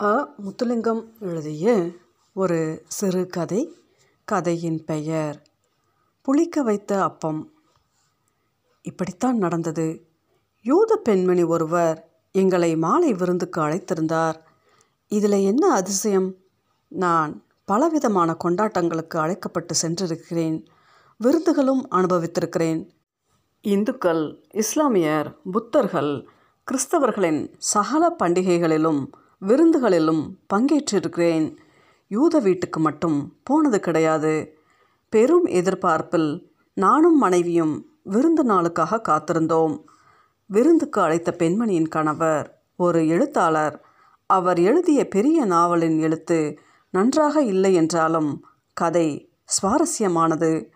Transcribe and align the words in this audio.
அ. 0.00 0.34
முத்துலிங்கம் 0.44 1.04
எழுதிய 1.20 1.90
ஒரு 2.34 2.84
சிறுகதை 2.88 3.74
கதையின் 4.24 4.84
பெயர் 4.84 5.42
புளிக்க 6.22 6.62
வைத்த 6.62 7.02
அப்பம். 7.02 7.52
இப்படித்தான் 8.82 9.38
நடந்தது. 9.38 10.06
யூத 10.62 10.96
பெண்மணி 10.96 11.42
ஒருவர் 11.42 12.10
எங்களை 12.32 12.76
மாலை 12.76 13.12
விருந்துக்கு 13.12 13.60
அழைத்திருந்தார். 13.60 14.34
இதில் 15.08 15.44
என்ன 15.44 15.72
அதிசயம்? 15.72 16.34
நான் 16.88 17.44
பலவிதமான 17.64 18.36
கொண்டாட்டங்களுக்கு 18.44 19.16
அழைக்கப்பட்டு 19.16 19.74
சென்றிருக்கிறேன். 19.74 20.66
விருந்துகளும் 21.16 21.90
அனுபவித்திருக்கிறேன். 21.90 22.88
இந்துக்கள் 23.60 24.46
இஸ்லாமியர் 24.54 25.34
புத்தர்கள் 25.52 26.26
கிறிஸ்தவர்களின் 26.70 27.54
சகல 27.58 28.16
பண்டிகைகளிலும் 28.22 29.06
விருந்துகளிலும் 29.40 30.38
பங்கேற்றிருக்கிறேன். 30.54 31.56
யூத 32.08 32.38
வீட்டுக்கு 32.38 32.80
மட்டும் 32.80 33.34
போனது 33.42 33.80
கிடையாது. 33.80 34.58
பெரும் 35.08 35.44
எதிர்பார்ப்பில் 35.44 36.52
நானும் 36.74 37.18
மனைவியும் 37.18 37.86
விருந்து 38.02 38.44
நாளுக்காக 38.44 39.00
காத்திருந்தோம். 39.08 39.84
விருந்துக்கு 40.46 41.00
அழைத்த 41.00 41.34
பெண்மணியின் 41.38 41.88
கணவர் 41.88 42.60
ஒரு 42.76 43.08
எழுத்தாளர். 43.08 43.84
அவர் 44.26 44.58
எழுதிய 44.58 45.08
பெரிய 45.08 45.44
நாவலின் 45.44 45.98
எழுத்து 45.98 46.58
நன்றாக 46.90 47.42
இல்லை 47.42 47.74
என்றாலும் 47.74 48.46
கதை 48.72 49.30
சுவாரஸ்யமானது. 49.44 50.70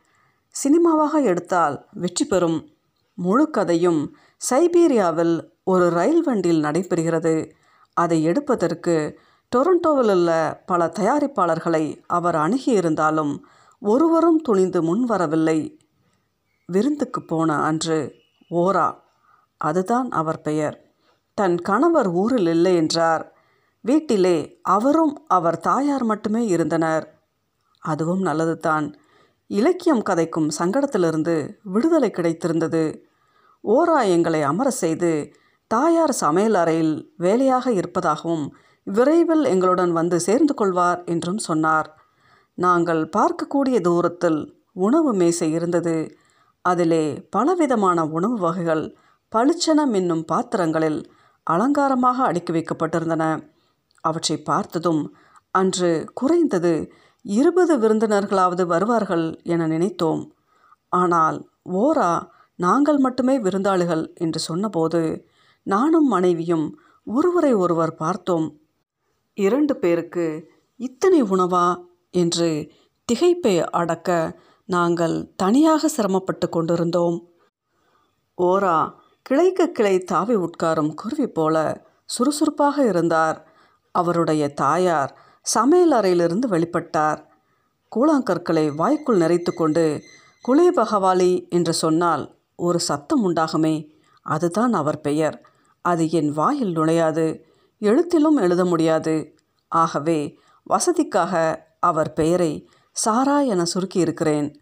சினிமாவாக 0.48 1.20
எடுத்தால் 1.20 1.86
வெற்றி 1.92 2.24
பெறும். 2.24 2.68
முழு 3.14 3.50
கதையும் 3.50 4.16
சைபீரியாவில் 4.50 5.50
ஒரு 5.64 5.90
ரயில் 5.90 6.22
வண்டியில் 6.22 6.62
நடைபெறுகிறது. 6.62 7.50
அதை 8.00 8.18
எடுப்பதற்கு 8.22 8.94
டொரண்டோவில் 9.52 10.12
உள்ள 10.12 10.30
பல 10.66 10.86
தயாரிப்பாளர்களை 10.98 11.84
அவர் 12.06 12.34
அணுகியிருந்தாலும் 12.34 13.32
ஒருவரும் 13.82 14.40
துணிந்து 14.40 14.80
முன்வரவில்லை. 14.82 15.58
விருந்துக்கு 16.66 17.20
போன 17.22 17.50
அன்று 17.62 17.98
ஓரா 18.50 18.88
அதுதான் 19.60 20.08
அவர் 20.10 20.40
பெயர். 20.40 20.76
தன் 21.38 21.56
கணவர் 21.58 22.08
ஊரில் 22.08 22.46
இல்லை 22.46 22.72
என்றார். 22.74 23.24
வீட்டிலே 23.84 24.36
அவரும் 24.62 25.14
அவர் 25.26 25.58
தாயார் 25.60 26.04
மட்டுமே 26.04 26.42
இருந்தனர். 26.46 27.06
அதுவும் 27.82 28.20
நல்லதுதான். 28.20 28.86
இலக்கியம் 29.50 30.02
கதைக்கும் 30.02 30.48
சங்கடத்திலிருந்து 30.58 31.34
விடுதலை 31.64 32.08
கிடைத்திருந்தது. 32.10 32.84
ஓரா 33.64 33.98
எங்களை 34.06 34.40
அமர 34.42 34.68
செய்து 34.82 35.10
தாயார் 35.70 36.12
சமையல் 36.20 36.54
அறையில் 36.54 36.94
வேலையாக 37.16 37.72
இருப்பதாகவும் 37.72 38.46
விரைவில் 38.86 39.44
எங்களுடன் 39.44 39.92
வந்து 39.92 40.16
சேர்ந்து 40.20 40.54
கொள்வார் 40.54 41.00
என்றும் 41.04 41.38
சொன்னார். 41.38 41.88
நாங்கள் 42.58 43.02
பார்க்கக்கூடிய 43.16 43.76
தூரத்தில் 43.80 44.40
உணவு 44.86 45.10
மேசை 45.12 45.48
இருந்தது. 45.52 45.96
அதிலே 46.64 47.04
பலவிதமான 47.30 47.98
உணவு 48.08 48.36
வகைகள் 48.38 48.84
பளிச்சனம் 49.32 49.92
என்னும் 49.92 50.24
பாத்திரங்களில் 50.24 51.00
அலங்காரமாக 51.46 52.18
அடுக்கி 52.24 52.52
வைக்கப்பட்டிருந்தன. 52.52 53.24
அவற்றை 54.04 54.36
பார்த்ததும் 54.42 55.02
அன்று 55.54 55.90
குறைந்தது 56.14 56.74
இருபது 57.24 57.74
விருந்தினர்களாவது 57.78 58.64
வருவார்கள் 58.66 59.26
என 59.44 59.66
நினைத்தோம். 59.66 60.22
ஆனால் 60.88 61.38
ஓரா 61.80 62.12
நாங்கள் 62.58 62.98
மட்டுமே 62.98 63.34
விருந்தாளிகள் 63.38 64.04
என்று 64.14 64.40
சொன்னபோது 64.40 65.00
நானும் 65.62 66.06
மனைவியும் 66.06 66.80
ஒருவரை 67.04 67.54
ஒருவர் 67.54 67.94
பார்த்தோம். 67.94 68.60
இரண்டு 69.34 69.76
பேருக்கு 69.76 70.50
இத்தனை 70.76 71.22
உணவா? 71.22 71.88
என்று 72.10 72.70
திகைப்பை 73.12 73.64
அடக்க 73.64 74.40
நாங்கள் 74.66 75.34
தனியாக 75.36 75.88
சிரமப்பட்டு 75.88 76.48
கொண்டிருந்தோம். 76.48 77.28
ஓரா 78.42 78.92
கிளைக்கு 79.22 79.72
கிளை 79.72 79.98
தாவி 79.98 80.34
உட்காரும் 80.34 80.94
குருவி 80.94 81.26
போல 81.26 81.86
சுறுசுறுப்பாக 82.04 82.86
இருந்தார். 82.86 83.48
அவருடைய 83.92 84.52
தாயார் 84.52 85.18
சமையல் 85.42 85.90
அறையிலிருந்து 85.90 86.48
வெளிப்பட்டார். 86.48 87.24
கூழாங்கற்களை 87.96 88.74
வாய்க்குள் 88.74 89.18
நிறைத்து 89.18 89.54
கொண்டு 89.54 90.02
குலே 90.48 90.72
பகவாலி 90.72 91.48
என்று 91.48 91.72
சொன்னால் 91.72 92.36
ஒரு 92.56 92.80
சத்தம் 92.80 93.24
உண்டாகுமே 93.24 93.90
அதுதான் 94.22 94.72
அவர் 94.72 95.00
பெயர். 95.00 95.49
அது 95.82 96.10
என் 96.10 96.32
வாயில் 96.32 96.76
நுழையாது 96.76 97.40
எழுத்திலும் 97.78 98.36
எழுத 98.36 98.64
முடியாது. 98.64 99.38
ஆகவே 99.68 100.38
வசதிக்காக 100.70 101.56
அவர் 101.80 102.12
பெயரை 102.12 102.68
சாரா 102.92 103.40
என 103.40 103.64
சுருக்கியிருக்கிறேன். 103.74 104.54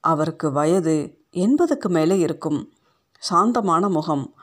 அவருக்கு 0.00 0.52
வயது 0.52 1.18
எண்பதுக்கு 1.32 1.88
மேலே 1.88 2.18
இருக்கும். 2.18 2.72
சாந்தமான 3.18 3.88
முகம். 3.88 4.34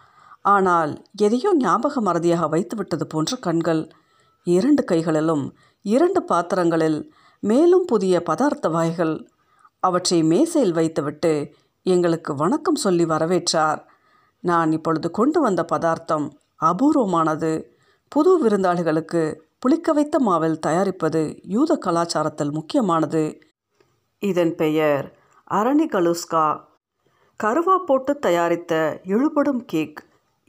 ஆனால் 0.42 1.04
எதையோ 1.22 1.56
ஞாபக 1.56 2.02
மறதியாக 2.02 2.48
வைத்துவிட்டது 2.50 3.04
போன்ற 3.04 3.38
கண்கள். 3.38 3.88
இரண்டு 4.44 4.84
கைகளிலும் 4.84 5.56
இரண்டு 5.82 6.24
பாத்திரங்களில் 6.24 7.14
மேலும் 7.40 7.86
புதிய 7.86 8.24
பதார்த்த 8.26 8.72
வாய்கள். 8.72 9.30
அவற்றை 9.80 10.24
மேசையில் 10.24 10.74
வைத்துவிட்டு 10.74 11.54
எங்களுக்கு 11.84 12.36
வணக்கம் 12.36 12.76
சொல்லி 12.76 13.06
வரவேற்றார். 13.06 13.82
நான் 14.44 14.72
இப்பொழுது 14.72 15.08
கொண்டு 15.12 15.40
வந்த 15.42 15.62
பதார்த்தம் 15.64 16.28
அபூர்வமானது. 16.62 17.52
புது 18.12 18.32
விருந்தாளிகளுக்கு 18.44 19.22
புளிக்க 19.62 19.94
வைத்த 19.94 20.16
மாவில் 20.20 20.60
தயாரிப்பது 20.60 21.22
யூத 21.54 21.78
கலாச்சாரத்தில் 21.86 22.52
முக்கியமானது. 22.52 23.24
இதன் 24.22 24.54
பெயர் 24.56 25.06
அரணி 25.52 25.86
கலுஸ்கா 25.88 26.46
கருவா 27.40 27.76
போட்டு 27.86 28.20
தயாரித்த 28.20 28.74
இழுபடும் 29.06 29.62
கேக். 29.66 30.00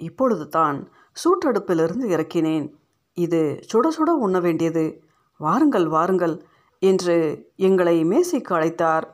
இப்பொழுது 0.01 0.47
தான் 0.49 0.79
சூட்டடுப்பிலிருந்து 1.23 2.07
இறக்கினேன். 2.15 2.67
இது 3.19 3.41
சுட 3.73 3.87
சுட 3.97 4.11
உண்ண 4.25 4.39
வேண்டியது. 4.41 4.85
வாருங்கள் 5.41 5.87
வாருங்கள் 5.87 6.37
என்று 6.83 7.17
எங்களை 7.57 7.97
மேசைக்கு 8.05 8.53
அழைத்தார். 8.55 9.07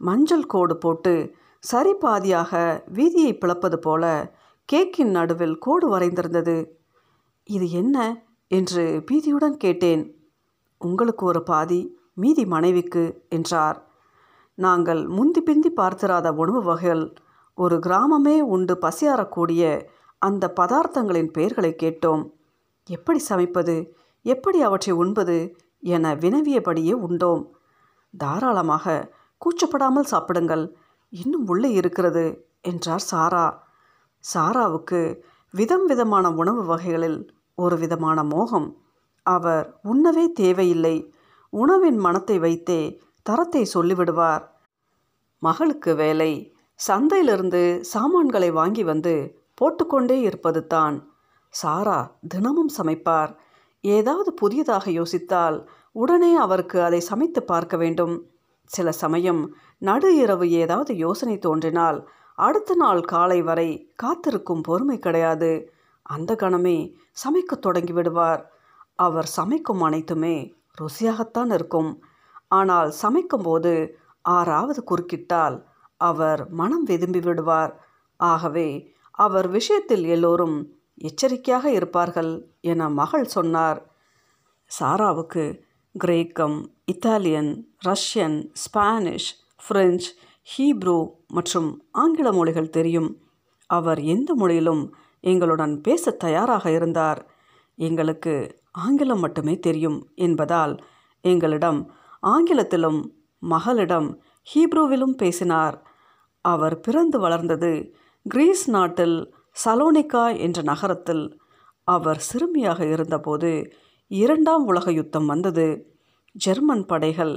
மஞ்சள் 0.00 0.46
கோடு 0.46 0.74
போட்டு 0.76 1.14
சரி 1.60 1.92
பாதியாக 2.00 2.82
வீதியை 2.94 3.32
பிளப்பது 3.38 3.78
போல 3.78 4.04
கேக்கின் 4.72 5.10
நடுவில் 5.10 5.58
கோடு 5.58 5.98
வரைந்திருந்தது. 5.98 6.56
இது 7.44 7.70
என்ன? 7.70 8.26
என்று 8.50 9.04
பீதியுடன் 9.10 9.56
கேட்டேன். 9.56 10.02
உங்களுக்கு 10.78 11.26
ஒரு 11.26 11.42
பாதி 11.42 11.80
மீதி 12.14 12.44
மனைவிக்கு 12.46 13.26
என்றார். 13.28 13.78
நாங்கள் 14.54 15.06
முந்தி 15.06 15.40
பிந்தி 15.40 15.70
பார்த்திராத 15.70 16.32
உணவு 16.32 16.62
வகைகள் 16.62 17.14
ஒரு 17.54 17.76
கிராமமே 17.76 18.40
உண்டு 18.40 18.78
பசியாறக்கூடிய 18.80 19.62
அந்த 20.18 20.52
பதார்த்தங்களின் 20.60 21.30
பெயர்களை 21.30 21.76
கேட்டோம். 21.82 22.22
எப்படி 22.86 23.20
சமைப்பது 23.28 23.76
எப்படி 24.22 24.62
அவற்றை 24.62 24.94
உண்பது 24.94 25.56
என 25.80 26.14
வினவியபடியே 26.14 26.94
உண்டோம். 27.08 27.42
தாராளமாக 28.14 29.14
கூச்சப்படாமல் 29.40 30.10
சாப்பிடுங்கள் 30.10 30.64
இன்னும் 31.10 31.46
உள்ளே 31.46 31.72
இருக்கிறது 31.72 32.52
என்றார் 32.60 32.98
சாரா. 32.98 33.66
சாராவுக்கு 34.34 35.20
விதம் 35.50 35.84
விதமான 35.84 36.30
உணவு 36.30 36.64
வகைகளில் 36.64 37.34
ஒரு 37.54 37.78
விதமான 37.78 38.22
மோகம். 38.22 38.76
அவர் 39.22 39.80
உண்ணவே 39.82 40.32
தேவையில்லை. 40.32 41.12
உணவின் 41.50 41.96
மனத்தை 41.96 42.38
வைத்தே 42.38 43.00
தரத்தை 43.22 43.68
சொல்லிவிடுவார். 43.74 44.44
மகளுக்கு 45.38 45.94
வேலை. 45.94 46.56
சந்தையிலிருந்து 46.88 47.80
சாமான்களை 47.80 48.50
வாங்கி 48.50 48.84
வந்து 48.84 49.40
போட்டுக்கொண்டே 49.54 50.20
இருப்பது 50.20 50.66
தான். 50.66 51.12
சாரா 51.48 52.18
தினமும் 52.28 52.68
சமைப்பார். 52.68 53.32
ஏதாவது 53.80 54.32
புதியதாக 54.32 54.90
யோசித்தால் 54.90 55.66
உடனே 55.92 56.34
அவருக்கு 56.34 56.82
அதை 56.82 57.00
சமைத்து 57.00 57.42
பார்க்க 57.42 57.76
வேண்டும். 57.76 58.30
சில 58.68 58.92
சமயம் 58.92 59.42
நடு 59.78 60.10
இரவு 60.16 60.46
ஏதாவது 60.62 60.92
யோசனை 60.96 61.36
தோன்றினால் 61.38 61.98
அடுத்த 62.38 62.74
நாள் 62.74 63.02
காலை 63.04 63.38
வரை 63.42 63.68
காத்திருக்கும் 63.94 64.62
பொறுமை 64.62 64.96
கிடையாது. 64.98 65.50
அந்த 66.06 66.30
கணமே 66.34 66.76
சமைக்க 67.22 67.58
தொடங்கி 67.60 67.92
விடுவார். 67.92 68.42
அவர் 68.96 69.28
சமைக்கும் 69.36 69.82
அனைத்துமே 69.82 70.36
ருசியாகத்தான் 70.80 71.52
இருக்கும். 71.52 71.90
ஆனால் 72.50 72.90
சமைக்கும்போது 73.02 73.72
ஆறாவது 74.24 74.80
குறுக்கிட்டால் 74.84 75.56
அவர் 76.00 76.40
மனம் 76.50 76.86
வெதும்பி 76.86 77.20
விடுவார். 77.22 77.72
ஆகவே 78.20 78.68
அவர் 79.18 79.48
விஷயத்தில் 79.48 80.04
எல்லோரும் 80.04 80.56
எச்சரிக்கையாக 81.00 81.66
இருப்பார்கள் 81.70 82.32
என 82.60 82.88
மகள் 83.00 83.26
சொன்னார். 83.36 83.80
சாராவுக்கு 84.70 85.44
கிரேக்கம் 85.94 86.58
Italian 86.88 87.68
Russian 87.84 88.48
Spanish 88.52 89.36
French 89.68 90.14
Hebrew 90.52 91.10
மற்றும் 91.26 91.82
ஆங்கில 91.90 92.32
மொழிகள் 92.32 92.70
தெரியும். 92.70 93.22
அவர் 93.66 94.00
எந்த 94.00 94.34
மொழியிலும் 94.34 94.94
எங்களுடன் 95.20 95.80
பேச 95.80 96.10
தயாராக 96.10 96.70
இருந்தார். 96.70 97.30
எங்களுக்கு 97.76 98.60
ஆங்கிலம் 98.72 99.18
மட்டுமே 99.18 99.58
தெரியும் 99.58 100.08
என்பதால் 100.14 100.76
எங்களிடம் 101.20 101.92
ஆங்கிலத்திலும் 102.20 103.12
மகளிடம் 103.38 104.22
ஹீப்ரூவிலும் 104.54 105.16
பேசினார். 105.16 105.86
அவர் 106.40 106.80
பிறந்து 106.80 107.18
வளர்ந்தது 107.18 107.94
கிரீஸ் 108.22 108.70
நாட்டில் 108.70 109.34
சலோனிகா 109.64 110.38
என்ற 110.38 110.62
நகரத்தில். 110.62 111.40
அவர் 111.84 112.22
சிறுமியாக 112.32 112.90
இருந்தபோது 112.92 113.72
இரண்டாம் 114.08 114.64
உலக 114.64 114.92
யுத்தம் 114.92 115.26
வந்தது. 115.26 115.97
ஜெர்மன் 116.44 116.84
படைகள் 116.86 117.34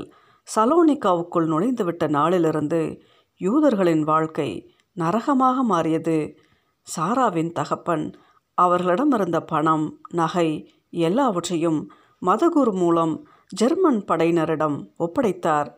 சலோனிகாவுக்குள் 0.47 1.47
நுழைந்துவிட்ட 1.51 2.03
நாளிலிருந்து 2.09 2.81
யூதர்களின் 3.41 4.03
வாழ்க்கை 4.03 4.49
நரகமாக 4.97 5.57
மாறியது. 5.63 6.17
சாராவின் 6.87 7.51
தகப்பன் 7.51 8.05
அவர்களிடமிருந்த 8.57 9.37
பணம் 9.45 9.85
நகை 10.11 10.47
எல்லாவற்றையும் 11.05 11.79
மதகுரு 12.21 12.73
மூலம் 12.73 13.13
ஜெர்மன் 13.49 14.01
படையினரிடம் 14.07 14.77
ஒப்படைத்தார். 14.97 15.69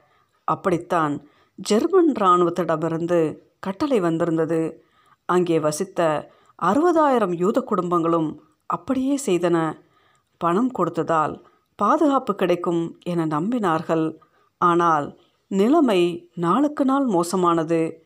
அப்படித்தான் 0.47 1.13
ஜெர்மன் 1.59 2.11
இராணுவத்திடமிருந்து 2.19 3.19
கட்டளை 3.59 3.99
வந்திருந்தது. 3.99 4.61
அங்கே 5.29 5.57
வசித்த 5.59 5.99
அறுபதாயிரம் 6.59 7.35
யூத 7.35 7.57
குடும்பங்களும் 7.61 8.29
அப்படியே 8.69 9.15
செய்தன. 9.25 9.57
பணம் 10.41 10.71
கொடுத்ததால் 10.77 11.35
பாதுகாப்பு 11.75 12.35
கிடைக்கும் 12.35 12.99
என 13.03 13.25
நம்பினார்கள். 13.25 14.17
ஆனால் 14.57 15.19
நிலைமை 15.47 16.29
நாளுக்கு 16.35 16.85
நாள் 16.85 17.05
மோசமானது. 17.05 18.05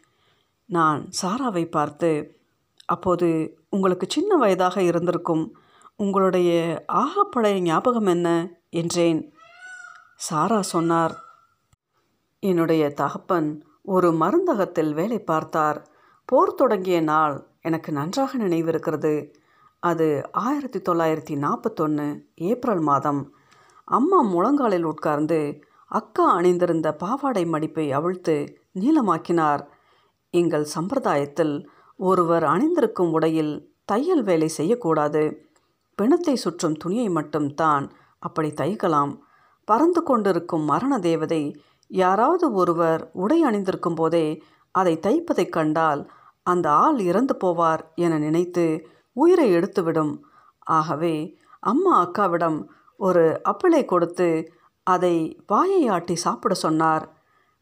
நான் 0.65 1.09
சாராவை 1.21 1.69
பார்த்து 1.69 2.39
அப்போது 2.85 3.57
உங்களுக்கு 3.69 4.07
சின்ன 4.09 4.37
வயதாக 4.37 4.81
இருந்திருக்கும். 4.81 5.57
உங்களுடைய 5.95 6.83
ஆகப்பழைய 6.93 7.59
ஞாபகம் 7.59 8.05
என்ன? 8.05 8.51
என்றேன். 8.69 9.33
சாரா 10.15 10.61
சொன்னார். 10.61 11.23
என்னுடைய 12.39 12.93
தகப்பன் 12.93 13.65
ஒரு 13.81 14.11
மருந்தகத்தில் 14.11 14.93
வேலை 14.93 15.19
பார்த்தார். 15.19 15.87
போர் 16.25 16.53
தொடங்கிய 16.53 17.01
நாள் 17.01 17.47
எனக்கு 17.61 17.91
நன்றாக 17.91 18.37
நினைவிருக்கிறது. 18.37 19.33
அது 19.79 20.29
ஆயிரத்தி 20.31 20.79
தொள்ளாயிரத்தி 20.79 21.37
நாற்பத்தொன்று 21.37 22.27
ஏப்ரல் 22.35 22.79
மாதம். 22.79 23.33
அம்மா 23.87 24.19
முழங்காலில் 24.21 24.83
உட்கார்ந்து 24.83 25.39
அக்கா 25.91 26.25
அணிந்திருந்த 26.31 26.87
பாவாடை 26.93 27.43
மடிப்பை 27.45 27.85
அவிழ்த்து 27.91 28.35
நீளமாக்கினார். 28.79 29.61
எங்கள் 30.33 30.65
சம்பிரதாயத்தில் 30.75 31.53
ஒருவர் 31.99 32.43
அணிந்திருக்கும் 32.43 33.11
உடையில் 33.11 33.53
தையல் 33.85 34.23
வேலை 34.23 34.47
செய்யக்கூடாது. 34.47 35.23
பிணத்தை 35.95 36.35
சுற்றும் 36.35 36.75
துணியை 36.75 37.09
மட்டும் 37.09 37.53
தான் 37.53 37.85
அப்படி 38.19 38.49
தைக்கலாம். 38.49 39.13
பறந்து 39.67 40.03
கொண்டிருக்கும் 40.03 40.65
மரண 40.65 40.99
தேவதை 40.99 41.41
யாராவது 41.91 42.45
ஒருவர் 42.51 43.01
உடை 43.13 43.39
அணிந்திருக்கும் 43.43 43.95
போதே 43.95 44.25
அதை 44.75 44.93
தைப்பதைக் 45.01 45.49
கண்டால் 45.49 46.01
அந்த 46.43 46.67
ஆள் 46.83 46.99
இறந்து 46.99 47.35
போவார் 47.43 47.83
என 47.95 48.17
நினைத்து 48.17 48.65
உயிரை 49.13 49.47
எடுத்துவிடும். 49.55 50.13
ஆகவே 50.59 51.15
அம்மா 51.63 51.93
அக்காவிடம் 52.05 52.59
ஒரு 52.99 53.23
அப்பிளை 53.43 53.85
கொடுத்து 53.85 54.29
அதை 54.87 55.15
வாயை 55.47 55.81
ஆட்டி 55.87 56.15
சாப்பிட 56.15 56.53
சொன்னார். 56.53 57.05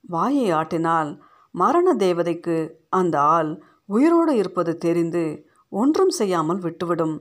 வாயை 0.04 0.48
ஆட்டினால் 0.52 1.12
மரண 1.56 1.88
தேவதைக்கு 1.96 2.58
அந்த 2.90 3.16
ஆள் 3.36 3.52
உயிரோடு 3.86 4.34
இருப்பது 4.36 4.72
தெரிந்து 4.78 5.24
ஒன்றும் 5.72 6.10
செய்யாமல் 6.10 6.60
விட்டுவிடும். 6.60 7.16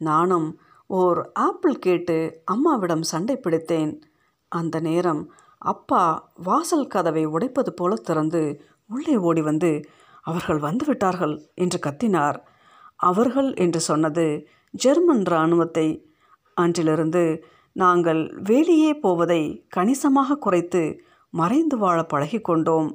நானும் 0.00 0.48
ஓர் 0.90 1.20
ஆப்பிள் 1.32 1.76
கேட்டு 1.78 2.16
அம்மாவிடம் 2.44 3.02
சண்டை 3.02 3.36
பிடித்தேன். 3.36 3.92
அந்த 4.52 4.76
நேரம் 4.80 5.22
அப்பா 5.62 6.02
வாசல் 6.42 6.86
கதவை 6.86 7.24
உடைப்பது 7.26 7.70
போல 7.70 7.94
திறந்து 8.08 8.42
உள்ளே 8.86 9.16
ஓடி 9.18 9.42
வந்து 9.42 9.70
அவர்கள் 10.22 10.60
வந்துவிட்டார்கள் 10.60 11.34
என்று 11.54 11.78
கத்தினார். 11.86 12.38
அவர்கள் 13.00 13.50
என்று 13.54 13.80
சொன்னது 13.80 14.26
ஜெர்மன் 14.74 15.24
இராணுவத்தை 15.24 15.86
அன்றிலிருந்து 16.58 17.24
நாங்கள் 17.76 18.22
வெளியே 18.42 18.92
போவதை 18.98 19.42
கணிசமாக 19.68 20.38
குறைத்து 20.38 20.82
மறைந்து 21.34 21.76
வாழ 21.78 21.98
பழகிக்கொண்டோம் 22.12 22.88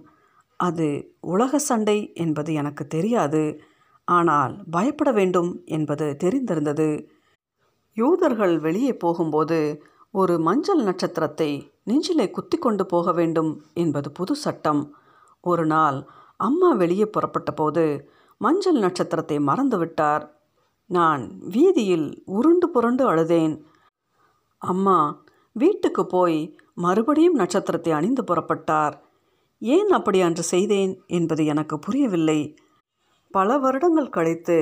அது 0.60 0.88
உலக 1.34 1.60
சண்டை 1.60 1.98
என்பது 2.14 2.52
எனக்கு 2.54 2.84
தெரியாது. 2.88 3.44
ஆனால் 4.08 4.54
பயப்பட 4.72 5.10
வேண்டும் 5.12 5.52
என்பது 5.68 6.06
தெரிந்திருந்தது. 6.24 6.90
யூதர்கள் 7.98 8.56
வெளியே 8.60 8.94
போகும்போது 8.98 9.60
ஒரு 10.14 10.34
மஞ்சள் 10.40 10.82
நட்சத்திரத்தை 10.84 11.50
நெஞ்சிலே 11.84 12.26
குத்தி 12.30 12.58
கொண்டு 12.58 12.84
போக 12.86 13.12
வேண்டும் 13.12 13.52
என்பது 13.74 14.10
புது 14.12 14.34
சட்டம். 14.36 14.82
ஒரு 15.44 15.66
நாள் 15.66 15.98
அம்மா 16.40 16.70
வெளியே 16.74 17.06
புறப்பட்ட 17.06 17.52
போது 17.52 17.84
மஞ்சள் 18.42 18.80
நட்சத்திரத்தை 18.80 19.38
மறந்துவிட்டார் 19.40 20.24
நான் 20.98 21.24
வீதியில் 21.56 22.08
உருண்டு 22.38 22.68
புரண்டு 22.70 23.04
அழுதேன். 23.12 23.54
அம்மா 24.62 24.98
வீட்டுக்கு 25.56 26.04
போய் 26.06 26.40
மறுபடியும் 26.76 27.36
நட்சத்திரத்தை 27.36 27.92
அணிந்து 27.94 28.24
புறப்பட்டார். 28.24 28.96
ஏன் 29.62 29.90
அப்படி 29.90 30.20
அன்று 30.22 30.44
செய்தேன் 30.44 30.94
என்பது 31.08 31.44
எனக்கு 31.46 31.76
புரியவில்லை. 31.80 32.40
பல 33.34 33.58
வருடங்கள் 33.58 34.10
கழித்து 34.10 34.58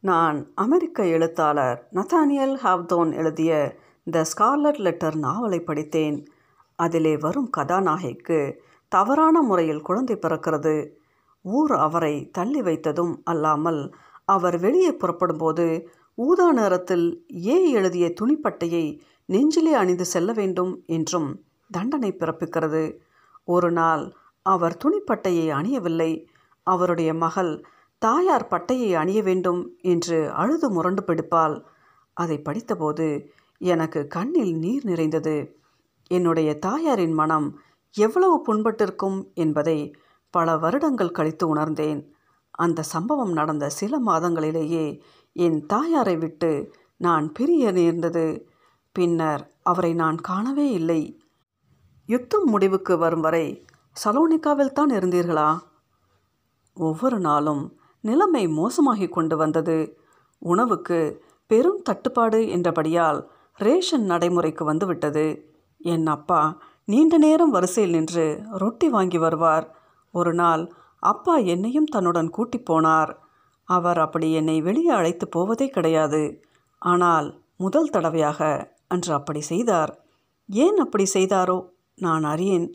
நான் 0.00 0.38
அமெரிக்க 0.54 1.06
எழுத்தாளர் 1.16 1.78
நத்தானியல் 1.94 2.56
ஹாவ்தோன் 2.64 3.12
எழுதிய 3.14 3.52
த 4.06 4.24
ஸ்கார்லட் 4.30 4.80
லெட்டர் 4.86 5.16
நாவலை 5.16 5.60
படித்தேன். 5.60 6.18
அதிலே 6.78 7.14
வரும் 7.16 7.50
கதாநாயகிக்கு 7.56 8.40
தவறான 8.92 9.36
முறையில் 9.42 9.86
குழந்தை 9.88 10.16
பிறக்கிறது. 10.16 10.74
ஊர் 11.44 11.74
அவரை 11.86 12.14
தள்ளி 12.30 12.60
வைத்ததும் 12.68 13.14
அல்லாமல் 13.24 13.80
அவர் 14.28 14.58
வெளியே 14.58 14.92
புறப்படும்போது 14.92 15.88
ஊதா 16.14 16.52
நேரத்தில் 16.52 17.26
ஏ 17.46 17.70
எழுதிய 17.70 18.12
துணிப்பட்டையை 18.20 19.00
நெஞ்சிலே 19.26 19.72
அணிந்து 19.72 20.04
செல்ல 20.04 20.32
வேண்டும் 20.32 20.82
என்றும் 20.86 21.44
தண்டனை 21.70 22.12
பிறப்பிக்கிறது. 22.12 22.98
ஒரு 23.44 23.72
நாள் 23.72 24.14
அவர் 24.42 24.76
துணிப்பட்டையை 24.84 25.46
அணியவில்லை. 25.50 26.26
அவருடைய 26.62 27.14
மகள் 27.14 27.64
தாயார் 27.98 28.48
பட்டையை 28.50 28.92
அணிய 28.92 29.22
வேண்டும் 29.22 29.74
என்று 29.82 30.30
அழுது 30.30 30.70
முரண்டு 30.70 31.02
பிடிப்பாள். 31.02 31.64
அதை 32.12 32.42
படித்தபோது 32.44 33.26
எனக்கு 33.58 34.06
கண்ணில் 34.06 34.54
நீர் 34.56 34.84
நிறைந்தது. 34.84 35.56
என்னுடைய 36.10 36.58
தாயாரின் 36.58 37.12
மனம் 37.12 37.60
எவ்வளவு 37.90 38.36
புண்பட்டிருக்கும் 38.48 39.32
என்பதை 39.34 39.94
பல 40.30 40.56
வருடங்கள் 40.56 41.10
கழித்து 41.10 41.48
உணர்ந்தேன். 41.48 42.14
அந்த 42.56 42.82
சம்பவம் 42.82 43.32
நடந்த 43.32 43.68
சில 43.68 43.98
மாதங்களிலேயே 44.06 44.86
என் 45.36 45.58
தாயாரை 45.66 46.16
விட்டு 46.16 46.50
நான் 46.96 47.26
பிரிய 47.32 47.70
நேர்ந்தது. 47.70 48.26
பின்னர் 48.96 49.42
அவரை 49.62 49.94
நான் 49.94 50.18
காணவே 50.20 50.66
இல்லை. 50.70 51.00
யுத்தம் 52.08 52.44
முடிவுக்கு 52.44 52.94
வரும் 52.98 53.20
வரை 53.20 53.46
சலோனிக்காவில் 53.96 54.72
தான் 54.72 54.90
இருந்தீர்களா? 54.90 55.50
ஒவ்வொரு 56.76 57.18
நாளும் 57.20 57.62
நிலைமை 58.04 58.44
மோசமாகி 58.48 59.08
கொண்டு 59.08 59.36
வந்தது. 59.36 59.98
உணவுக்கு 60.42 61.00
பெரும் 61.50 61.82
தட்டுப்பாடு 61.82 62.40
என்றபடியால் 62.46 63.20
ரேஷன் 63.58 64.04
நடைமுறைக்கு 64.04 64.64
வந்துவிட்டது. 64.64 65.26
என் 65.80 66.06
அப்பா 66.06 66.40
நீண்ட 66.84 67.18
நேரம் 67.18 67.50
வரிசையில் 67.50 67.94
நின்று 67.94 68.26
ரொட்டி 68.58 68.88
வாங்கி 68.88 69.18
வருவார். 69.18 69.66
ஒரு 70.14 70.34
நாள் 70.34 70.62
அப்பா 71.02 71.36
என்னையும் 71.36 71.84
தன்னுடன் 71.84 72.30
கூட்டி 72.30 72.58
போனார். 72.58 73.12
அவர் 73.64 73.98
அப்படி 73.98 74.32
என்னை 74.32 74.60
வெளியே 74.60 74.88
அழைத்து 74.88 75.28
போவதே 75.28 75.68
கிடையாது. 75.68 76.22
ஆனால் 76.78 77.28
முதல் 77.56 77.90
தடவையாக 77.90 78.40
அன்று 78.88 79.12
அப்படி 79.14 79.40
செய்தார். 79.40 79.92
ஏன் 80.48 80.76
அப்படி 80.76 81.06
செய்தாரோ 81.14 81.58
நான் 81.94 82.24
அறியேன். 82.24 82.68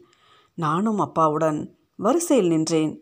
நானும் 0.53 0.99
அப்பாவுடன் 0.99 1.59
வரிசையில் 1.95 2.47
நின்றேன். 2.47 2.93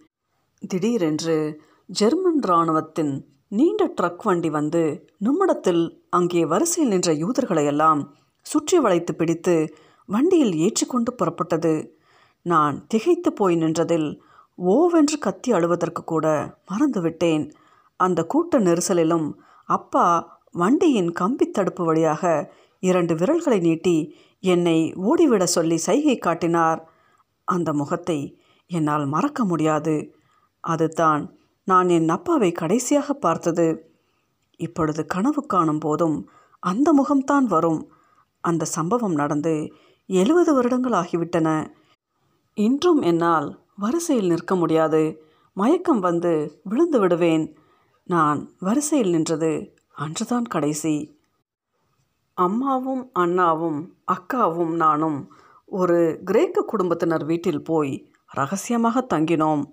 திடீரென்று 0.61 1.37
ஜெர்மன் 1.85 2.41
இராணுவத்தின் 2.47 3.13
நீண்ட 3.47 3.83
ட்ரக் 4.01 4.23
வண்டி 4.23 4.49
வந்து 4.49 4.81
நிமிடத்தில் 5.17 5.83
அங்கே 6.09 6.45
வரிசையில் 6.45 6.91
நின்ற 6.93 7.11
யூதர்களையெல்லாம் 7.13 8.01
சுற்றி 8.45 8.77
வளைத்து 8.77 9.15
பிடித்து 9.15 9.55
வண்டியில் 10.05 10.53
ஏற்றிக்கொண்டு 10.55 11.11
புறப்பட்டது. 11.13 11.73
நான் 12.41 12.85
திகைத்து 12.87 13.33
போய் 13.33 13.55
நின்றதில் 13.55 14.21
ஓவென்று 14.67 15.17
கத்தி 15.19 15.51
அழுவதற்கு 15.51 16.03
கூட 16.03 16.57
மறந்துவிட்டேன். 16.71 17.51
அந்த 17.97 18.23
கூட்ட 18.23 18.59
நெரிசலிலும் 18.59 19.33
அப்பா 19.65 20.39
வண்டியின் 20.51 21.11
கம்பி 21.11 21.49
தடுப்பு 21.49 21.85
வழியாக 21.85 22.53
இரண்டு 22.79 23.15
விரல்களை 23.15 23.59
நீட்டி 23.59 24.15
என்னை 24.39 24.93
ஓடிவிட 24.93 25.43
சொல்லி 25.43 25.77
சைகை 25.77 26.17
காட்டினார். 26.17 26.89
அந்த 27.43 27.73
முகத்தை 27.73 28.39
என்னால் 28.67 29.05
மறக்க 29.05 29.45
முடியாது. 29.45 30.13
அதுதான் 30.59 31.37
நான் 31.63 31.89
என் 31.89 32.09
அப்பாவை 32.09 32.51
கடைசியாக 32.51 33.13
பார்த்தது. 33.13 33.91
இப்பொழுது 34.57 35.05
கனவு 35.05 35.45
காணும் 35.45 35.79
போதும் 35.79 36.29
அந்த 36.59 36.93
முகம்தான் 36.93 37.43
வரும். 37.43 37.91
அந்த 38.41 38.65
சம்பவம் 38.65 39.13
நடந்து 39.13 39.73
எழுபது 40.07 40.53
வருடங்கள் 40.53 40.91
ஆகிவிட்டன. 40.91 41.73
இன்றும் 42.53 43.01
என்னால் 43.01 43.59
வரிசையில் 43.79 44.27
நிற்க 44.27 44.53
முடியாது. 44.55 45.01
மயக்கம் 45.57 45.99
வந்து 45.99 46.61
விழுந்து 46.63 46.99
விடுவேன். 46.99 47.45
நான் 48.07 48.39
வரிசையில் 48.59 49.09
நின்றது 49.09 49.51
அன்றுதான் 49.95 50.47
கடைசி. 50.47 50.95
அம்மாவும் 52.37 53.03
அண்ணாவும் 53.13 53.79
அக்காவும் 54.11 54.73
நானும் 54.75 55.19
ஒரு 55.71 55.97
கிரேக்க 56.25 56.61
குடும்பத்தினர் 56.61 57.25
வீட்டில் 57.25 57.63
போய் 57.63 57.93
ரகசியமாக 58.29 59.05
தங்கினோம். 59.13 59.63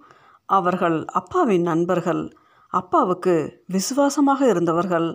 அவர்கள் 0.48 0.98
அப்பாவின் 1.04 1.62
நண்பர்கள் 1.62 2.22
அப்பாவுக்கு 2.72 3.34
விசுவாசமாக 3.66 4.40
இருந்தவர்கள். 4.48 5.08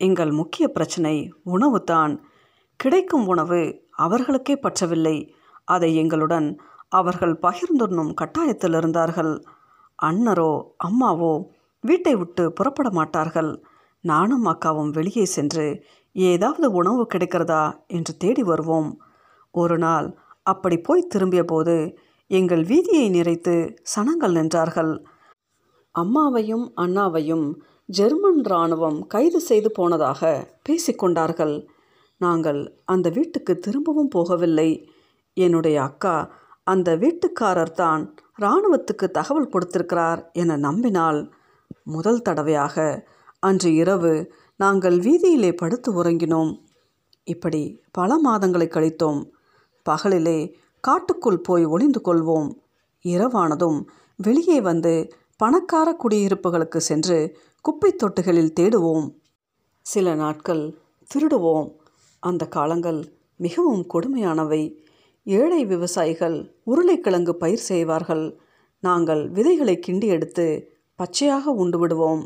எங்கள் 0.00 0.30
முக்கிய 0.30 0.64
பிரச்சனை 0.68 1.14
உணவு 1.44 1.78
தான் 1.84 2.14
கிடைக்கும் 2.80 3.26
உணவு 3.26 3.60
அவர்களுக்கே 4.04 4.54
பற்றவில்லை. 4.62 5.16
அதை 5.64 5.90
எங்களுடன் 5.96 6.48
அவர்கள் 6.92 7.34
பகிர்ந்துண்ணும் 7.42 8.12
கட்டாயத்தில் 8.20 8.76
இருந்தார்கள் 8.76 9.32
அண்ணரோ 9.98 10.52
அம்மாவோ 10.84 11.34
வீட்டை 11.84 12.14
விட்டு 12.16 12.44
புறப்பட 12.52 12.88
மாட்டார்கள். 12.90 13.50
நானும் 14.04 14.46
அக்காவும் 14.46 14.90
வெளியே 14.90 15.24
சென்று 15.24 15.66
ஏதாவது 16.16 16.66
உணவு 16.72 17.02
கிடைக்கிறதா 17.14 17.62
என்று 17.86 18.12
தேடி 18.16 18.42
வருவோம். 18.42 18.90
ஒரு 19.54 19.76
நாள் 19.78 20.08
அப்படி 20.42 20.76
போய் 20.78 21.10
திரும்பிய 21.12 21.42
போது 21.44 21.76
எங்கள் 22.30 22.62
வீதியை 22.62 23.06
நிறைத்து 23.10 23.54
சனங்கள் 23.94 24.36
நின்றார்கள். 24.38 24.92
அம்மாவையும் 25.94 26.66
அண்ணாவையும் 26.76 27.46
ஜெர்மன் 27.86 28.40
இராணுவம் 28.44 28.98
கைது 29.06 29.40
செய்து 29.40 29.70
போனதாக 29.70 30.22
பேசிக்கொண்டார்கள் 30.68 31.54
நாங்கள் 32.20 32.60
அந்த 32.84 33.06
வீட்டுக்கு 33.10 33.52
திரும்பவும் 33.58 34.10
போகவில்லை. 34.14 34.70
என்னுடைய 35.36 35.76
அக்கா 35.82 36.16
அந்த 36.64 36.96
வீட்டுக்காரர் 36.96 37.70
தான் 37.70 38.14
இராணுவத்துக்கு 38.40 39.10
தகவல் 39.10 39.48
கொடுத்திருக்கிறார் 39.48 40.30
என 40.32 40.56
நம்பினால் 40.56 41.32
முதல் 41.82 42.22
தடவையாக 42.22 43.06
அன்று 43.38 43.74
இரவு 43.74 44.32
நாங்கள் 44.56 44.98
வீதியிலே 44.98 45.56
படுத்து 45.56 46.02
உறங்கினோம். 46.02 46.60
இப்படி 47.24 47.82
பல 47.90 48.20
மாதங்களை 48.24 48.68
கழித்தோம். 48.68 49.30
பகலிலே 49.90 50.52
காட்டுக்குள் 50.80 51.38
போய் 51.38 51.64
ஒளிந்து 51.64 52.00
கொள்வோம். 52.04 52.54
இரவானதும் 53.02 53.84
வெளியே 54.16 54.60
வந்து 54.60 55.12
பணக்கார 55.36 55.96
குடியிருப்புகளுக்கு 55.96 56.76
சென்று 56.76 57.38
குப்பை 57.60 57.96
தொட்டுகளில் 57.96 58.52
தேடுவோம். 58.60 59.14
சில 59.80 60.14
நாட்கள் 60.14 60.78
திருடுவோம். 61.14 61.74
அந்த 62.20 62.46
காலங்கள் 62.46 63.12
மிகவும் 63.36 63.86
கொடுமையானவை. 63.94 64.83
ஏழை 65.26 65.60
விவசாயிகள் 65.64 66.36
உருளைக்கிழங்கு 66.64 67.34
பயிர் 67.34 67.66
செய்வார்கள். 67.70 68.24
நாங்கள் 68.82 69.22
விதைகளை 69.30 69.74
கிண்டி 69.86 70.06
எடுத்து 70.06 70.46
பச்சையாக 70.98 71.44
உண்டு 71.52 71.78
விடுவோம். 71.78 72.22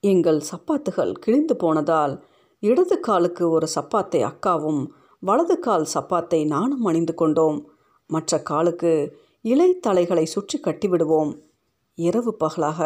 எங்கள் 0.00 0.40
சப்பாத்துகள் 0.50 1.12
கிழிந்து 1.12 1.56
போனதால் 1.56 2.14
இடது 2.62 2.96
காலுக்கு 3.00 3.44
ஒரு 3.50 3.66
சப்பாத்தை 3.74 4.20
அக்காவும் 4.30 4.82
வலது 5.22 5.58
கால் 5.58 5.86
சப்பாத்தை 5.94 6.46
நானும் 6.46 6.84
அணிந்து 6.84 7.14
கொண்டோம். 7.14 7.58
மற்ற 8.10 8.38
காலுக்கு 8.42 8.92
இலை 9.44 9.70
தலைகளை 9.78 10.24
சுற்றி 10.26 10.58
கட்டிவிடுவோம் 10.58 11.32
இரவு 11.98 12.32
பகலாக 12.34 12.80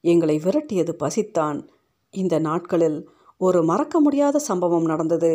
எங்களை 0.00 0.36
விரட்டியது 0.44 0.92
பசித்தான். 0.98 1.58
இந்த 2.14 2.34
நாட்களில் 2.38 2.98
ஒரு 3.36 3.60
மறக்க 3.62 4.00
முடியாத 4.00 4.38
சம்பவம் 4.38 4.84
நடந்தது. 4.84 5.32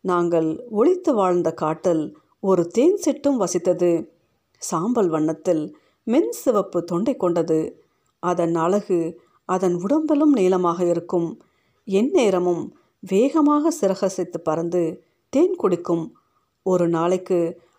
நாங்கள் 0.00 0.48
ஒளித்து 0.70 1.14
வாழ்ந்த 1.14 1.52
காட்டில் 1.52 2.04
ஒரு 2.44 2.62
தேன் 2.68 2.98
சிட்டும் 3.04 3.38
வசித்தது. 3.42 3.90
சாம்பல் 4.62 5.08
வண்ணத்தில் 5.08 5.62
மென் 6.06 6.32
சிவப்பு 6.32 6.78
தொண்டை 6.84 7.14
கொண்டது. 7.16 7.58
அதன் 8.22 8.54
அழகு 8.54 8.98
அதன் 9.48 9.76
உடம்பிலும் 9.82 10.32
நீளமாக 10.32 10.78
இருக்கும். 10.84 11.28
எந்நேரமும் 11.88 12.62
வேகமாக 13.02 13.70
சிறகசித்து 13.70 14.38
பறந்து 14.40 14.82
தேன் 15.32 15.56
குடிக்கும். 15.56 16.04
ஒரு 16.62 16.88
நாளைக்கு 16.88 17.38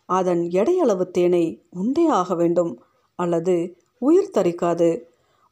அதன் 0.10 0.42
எடையளவு 0.60 1.06
தேனை 1.12 1.44
உண்டே 1.70 2.06
ஆக 2.20 2.36
வேண்டும் 2.36 2.74
அல்லது 3.20 3.56
உயிர் 3.98 4.34
தரிக்காது. 4.34 4.90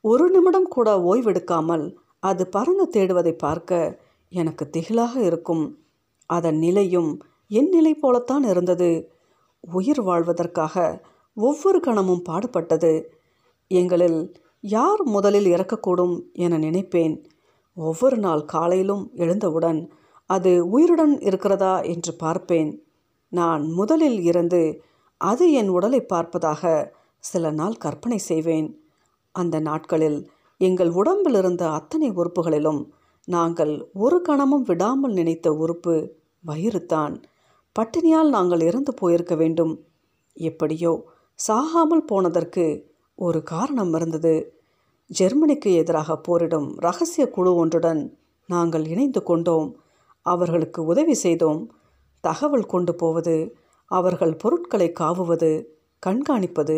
ஒரு 0.04 0.26
நிமிடம் 0.30 0.68
கூட 0.68 0.90
ஓய்வெடுக்காமல் 1.10 1.86
அது 2.20 2.44
பறந்து 2.48 2.88
தேடுவதை 2.94 3.34
பார்க்க 3.38 4.00
எனக்கு 4.32 4.70
திகிலாக 4.74 5.16
இருக்கும். 5.16 5.64
அதன் 6.30 6.58
நிலையும் 6.58 7.12
என் 7.58 7.70
நிலை 7.70 7.94
போலத்தான் 7.94 8.44
இருந்தது. 8.44 8.92
உயிர் 9.64 10.02
வாழ்வதற்காக 10.02 10.76
ஒவ்வொரு 11.38 11.80
கணமும் 11.80 12.26
பாடுபட்டது. 12.30 12.94
எங்களில் 13.72 14.20
யார் 14.64 15.02
முதலில் 15.06 15.46
இறக்கக்கூடும் 15.46 16.16
என 16.34 16.58
நினைப்பேன். 16.58 17.16
ஒவ்வொரு 17.78 18.18
நாள் 18.18 18.44
காலையிலும் 18.46 19.04
எழுந்தவுடன் 19.16 19.80
அது 20.30 20.52
உயிருடன் 20.70 21.16
இருக்கிறதா 21.20 21.74
என்று 21.94 22.12
பார்ப்பேன். 22.14 22.72
நான் 23.34 23.64
முதலில் 23.72 24.20
இருந்து 24.22 24.62
அது 25.22 25.46
என் 25.52 25.70
உடலை 25.70 26.00
பார்ப்பதாக 26.14 26.62
சில 27.24 27.52
நாள் 27.52 27.76
கற்பனை 27.76 28.20
செய்வேன். 28.30 28.70
அந்த 29.36 29.56
நாட்களில் 29.60 30.20
எங்கள் 30.62 30.92
உடம்பில் 30.92 31.34
இருந்த 31.34 31.64
அத்தனை 31.72 32.10
உறுப்புகளிலும் 32.12 32.82
நாங்கள் 33.28 33.74
ஒரு 33.96 34.18
கணமும் 34.22 34.66
விடாமல் 34.66 35.14
நினைத்த 35.14 35.48
உறுப்பு 35.54 35.96
வயிறுதான் 36.44 37.16
பட்டினியால் 37.76 38.30
நாங்கள் 38.30 38.60
இறந்து 38.60 38.94
போயிருக்க 38.94 39.36
வேண்டும். 39.36 39.74
எப்படியோ 40.38 40.92
சாகாமல் 41.40 42.04
போனதற்கு 42.06 42.66
ஒரு 43.16 43.44
காரணம் 43.44 43.94
இருந்தது. 43.94 44.34
ஜெர்மனிக்கு 45.10 45.74
எதிராக 45.74 46.18
போரிடும் 46.18 46.68
ரகசிய 46.78 47.30
குழு 47.30 47.56
ஒன்றுடன் 47.56 48.02
நாங்கள் 48.50 48.86
இணைந்து 48.86 49.24
கொண்டோம். 49.24 49.68
அவர்களுக்கு 50.26 50.86
உதவி 50.86 51.14
செய்தோம். 51.14 51.62
தகவல் 52.22 52.66
கொண்டு 52.66 52.96
போவது 52.96 53.36
அவர்கள் 53.92 54.36
பொருட்களை 54.36 54.94
காவுவது 55.00 55.52
கண்காணிப்பது 56.04 56.78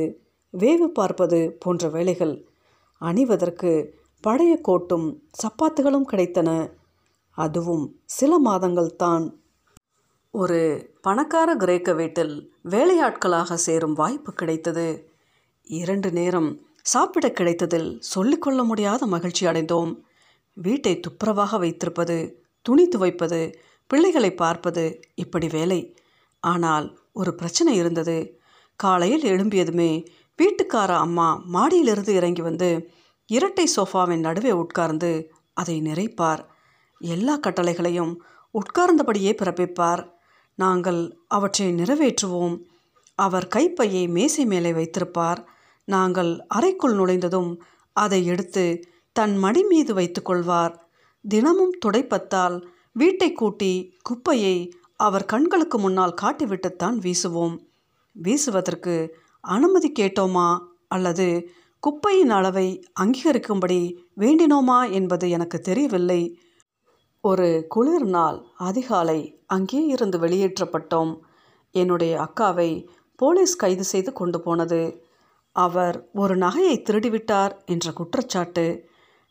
வேவு 0.54 0.88
பார்ப்பது 0.88 1.40
போன்ற 1.60 1.90
வேலைகள் 1.90 2.36
அணிவதற்கு 3.02 3.72
பழைய 4.24 4.54
கோட்டும் 4.68 5.08
சப்பாத்துகளும் 5.42 6.10
கிடைத்தன. 6.12 6.50
அதுவும் 7.38 7.86
சில 8.06 8.40
மாதங்கள் 8.40 8.96
தான் 8.96 9.26
ஒரு 10.38 10.92
பணக்கார 11.02 11.56
கிரேக்க 11.56 11.94
வீட்டில் 11.94 12.54
வேலையாட்களாக 12.70 13.54
சேரும் 13.54 13.94
வாய்ப்பு 13.94 14.34
கிடைத்தது. 14.34 15.10
இரண்டு 15.64 16.12
நேரம் 16.12 16.62
சாப்பிட 16.82 17.30
கிடைத்ததில் 17.30 18.00
சொல்லிக்கொள்ள 18.00 18.64
முடியாத 18.64 19.06
மகிழ்ச்சி 19.06 19.46
அடைந்தோம். 19.46 19.92
வீட்டை 20.54 21.00
துப்புரவாக 21.00 21.60
வைத்திருப்பது 21.60 22.44
துணி 22.62 22.88
துவைப்பது 22.88 23.54
பிள்ளைகளை 23.88 24.34
பார்ப்பது 24.34 25.02
இப்படி 25.16 25.48
வேலை. 25.48 25.98
ஆனால் 26.40 27.00
ஒரு 27.14 27.36
பிரச்சனை 27.36 27.76
இருந்தது. 27.76 28.40
காலையில் 28.76 29.24
எழும்பியதுமே 29.24 30.06
வீட்டுக்கார 30.40 30.92
அம்மா 30.96 31.42
மாடியிலிருந்து 31.54 32.10
இறங்கி 32.10 32.42
வந்து 32.42 32.90
இரட்டை 33.26 33.68
சோஃபாவின் 33.76 34.20
நடுவே 34.20 34.52
உட்கார்ந்து 34.52 35.32
அதை 35.54 35.82
நிறைப்பார். 35.82 36.44
எல்லா 37.00 37.38
கட்டளைகளையும் 37.38 38.16
உட்கார்ந்தபடியே 38.54 39.32
பிறப்பிப்பார். 39.42 40.14
நாங்கள் 40.56 41.18
அவற்றை 41.28 41.74
நிறைவேற்றுவோம். 41.74 42.62
அவர் 43.16 43.48
கைப்பையை 43.48 44.08
மேசை 44.08 44.46
மேலே 44.46 44.74
வைத்திருப்பார். 44.74 45.48
நாங்கள் 45.86 46.46
அறைக்குள் 46.48 46.94
நுழைந்ததும் 46.94 47.62
அதை 47.94 48.26
எடுத்து 48.26 48.80
தன் 49.12 49.38
மடி 49.38 49.64
மீது 49.64 49.94
வைத்துக்கொள்வார் 49.94 50.76
தினமும் 51.28 51.72
துடைப்பத்தால் 51.86 52.68
வீட்டை 52.92 53.34
கூட்டி 53.34 53.98
குப்பையை 54.02 54.74
அவர் 54.96 55.26
கண்களுக்கு 55.26 55.80
முன்னால் 55.80 56.14
காட்டிவிட்டுத்தான் 56.22 57.00
வீசுவோம். 57.00 57.58
வீசுவதற்கு 58.12 59.18
அனுமதி 59.42 59.92
கேட்டோமா? 60.00 60.60
அல்லது 60.88 61.50
குப்பையின் 61.80 62.30
அளவை 62.30 62.86
அங்கீகரிக்கும்படி 63.00 63.96
வேண்டினோமா? 64.18 64.92
என்பது 64.92 65.30
எனக்கு 65.30 65.60
தெரியவில்லை. 65.60 66.40
ஒரு 67.22 67.66
குளிர் 67.70 68.06
நாள் 68.06 68.44
அதிகாலை 68.58 69.35
அங்கே 69.46 69.86
இருந்து 69.86 70.18
வெளியேற்றப்பட்டோம். 70.18 71.20
என்னுடைய 71.72 72.14
அக்காவை 72.22 72.88
போலீஸ் 73.16 73.56
கைது 73.56 73.84
செய்து 73.84 74.14
கொண்டு 74.14 74.42
போனது. 74.42 75.04
அவர் 75.52 76.10
ஒரு 76.14 76.38
நகையை 76.38 76.78
திருடிவிட்டார் 76.82 77.54
என்ற 77.66 77.92
குற்றச்சாட்டு. 77.92 78.90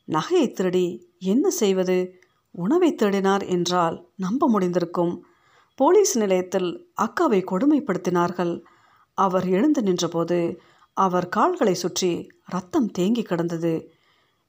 நகையை 0.09 0.53
திருடி 0.53 0.87
என்ன 1.19 1.51
செய்வது? 1.51 2.23
உணவை 2.51 2.95
திருடினார் 3.03 3.47
என்றால் 3.49 4.09
நம்ப 4.17 4.49
முடிந்திருக்கும். 4.49 5.21
போலீஸ் 5.75 6.19
நிலையத்தில் 6.19 6.89
அக்காவை 7.01 7.41
கொடுமைப்படுத்தினார்கள். 7.45 8.63
அவர் 9.15 9.47
எழுந்து 9.49 9.83
நின்றபோது 9.83 10.61
அவர் 10.97 11.29
கால்களை 11.29 11.75
சுற்றி 11.75 12.29
ரத்தம் 12.45 12.91
தேங்கி 12.91 13.23
கிடந்தது. 13.23 13.91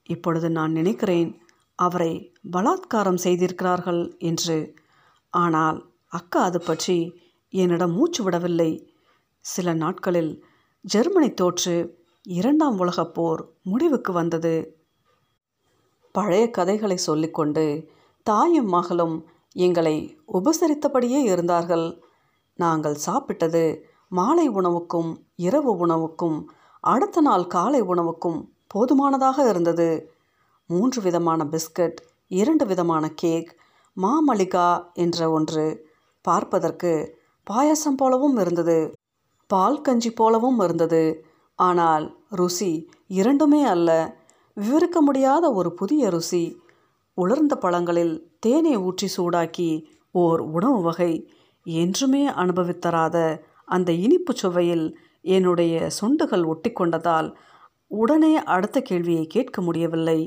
இப்பொழுது 0.04 0.50
நான் 0.50 0.72
நினைக்கிறேன் 0.72 1.40
அவரை 1.74 2.32
பலாத்காரம் 2.52 3.22
செய்திருக்கிறார்கள் 3.22 4.16
என்று 4.18 4.74
ஆனால் 5.30 5.94
அக்கா 6.06 6.42
அது 6.42 6.60
பற்றி 6.60 7.12
என்னிடம் 7.48 7.92
மூச்சு 7.92 8.24
விடவில்லை. 8.24 8.94
சில 9.40 9.74
நாட்களில் 9.74 10.44
ஜெர்மனி 10.80 11.34
தோற்று 11.34 12.04
இரண்டாம் 12.22 12.78
உலகப் 12.78 13.14
போர் 13.14 13.48
முடிவுக்கு 13.62 14.12
வந்தது. 14.12 14.84
பழைய 16.12 16.50
கதைகளை 16.50 16.96
சொல்லிக்கொண்டு 16.96 17.90
தாயும் 18.22 18.66
மகளும் 18.66 19.26
எங்களை 19.52 20.18
உபசரித்தபடியே 20.32 21.22
இருந்தார்கள். 21.22 22.02
நாங்கள் 22.54 22.96
சாப்பிட்டது 23.06 23.82
மாலை 24.08 24.48
உணவுக்கும் 24.48 25.26
இரவு 25.36 25.86
உணவுக்கும் 25.86 26.50
அடுத்த 26.80 27.20
நாள் 27.20 27.46
காலை 27.46 27.80
உணவுக்கும் 27.80 28.52
போதுமானதாக 28.66 29.48
இருந்தது. 29.48 30.14
மூன்று 30.66 31.02
விதமான 31.02 31.44
பிஸ்கட் 31.44 31.96
இரண்டு 32.28 32.66
விதமான 32.66 33.10
கேக் 33.10 33.56
மாமளிகா 33.96 34.68
என்ற 34.94 35.30
ஒன்று 35.30 35.66
பார்ப்பதற்கு 36.24 36.92
பாயசம் 37.46 37.96
போலவும் 37.96 38.36
இருந்தது 38.36 38.78
பால் 39.46 39.80
கஞ்சி 39.80 40.10
போலவும் 40.10 40.60
இருந்தது. 40.60 41.02
ஆனால் 41.58 42.06
ருசி 42.30 42.88
இரண்டுமே 43.06 43.64
அல்ல. 43.64 43.90
விவரிக்க 44.54 45.00
முடியாத 45.00 45.44
ஒரு 45.52 45.70
புதிய 45.72 46.08
ருசி. 46.08 46.44
உலர்ந்த 47.14 47.54
பழங்களில் 47.56 48.14
தேனை 48.38 48.76
ஊற்றி 48.76 49.08
சூடாக்கி 49.16 49.70
ஓர் 50.10 50.40
உணவு 50.40 50.80
வகை. 50.82 51.12
என்றுமே 51.66 52.28
அனுபவித்தராத 52.28 53.16
அந்த 53.64 53.92
இனிப்பு 53.92 54.32
சுவையில் 54.32 54.86
என்னுடைய 55.20 55.88
சொண்டுகள் 56.00 56.44
ஒட்டிக்கொண்டதால் 56.44 57.28
உடனே 57.90 58.34
அடுத்த 58.44 58.80
கேள்வியை 58.80 59.26
கேட்க 59.26 59.62
முடியவில்லை. 59.62 60.20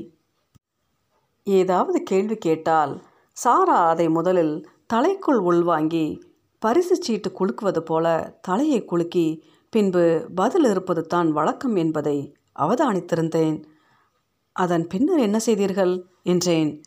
ஏதாவது 1.46 2.02
கேள்வி 2.02 2.36
கேட்டால் 2.36 2.92
சாரா 3.36 3.88
அதை 3.88 4.08
முதலில் 4.08 4.68
தலைக்குள் 4.94 5.40
உள்வாங்கி 5.40 6.22
பரிசு 6.58 6.96
சீட்டு 6.96 7.32
குலுக்குவது 7.38 7.78
போல 7.78 8.38
தலையை 8.42 8.84
குலுக்கி 8.84 9.42
பின்பு 9.70 10.28
பதில் 10.34 10.64
இருப்பது 10.64 11.06
தான் 11.06 11.32
வழக்கம் 11.32 11.76
என்பதை 11.76 12.36
அவதானித்திருந்தேன். 12.60 13.64
அதன் 14.52 14.86
பின்னர் 14.86 15.18
என்ன 15.18 15.38
செய்தீர்கள்? 15.38 16.04
என்றேன். 16.22 16.82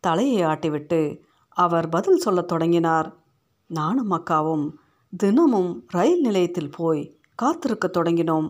தலையை 0.00 0.42
ஆட்டிவிட்டு 0.42 1.20
அவர் 1.48 1.88
பதில் 1.88 2.16
சொல்லத் 2.16 2.48
தொடங்கினார். 2.48 3.16
நானும் 3.66 4.10
அக்காவும் 4.10 4.66
தினமும் 5.16 5.84
ரயில் 5.86 6.20
நிலையத்தில் 6.20 6.70
போய் 6.70 7.20
காத்திருக்க 7.34 7.90
தொடங்கினோம். 7.92 8.48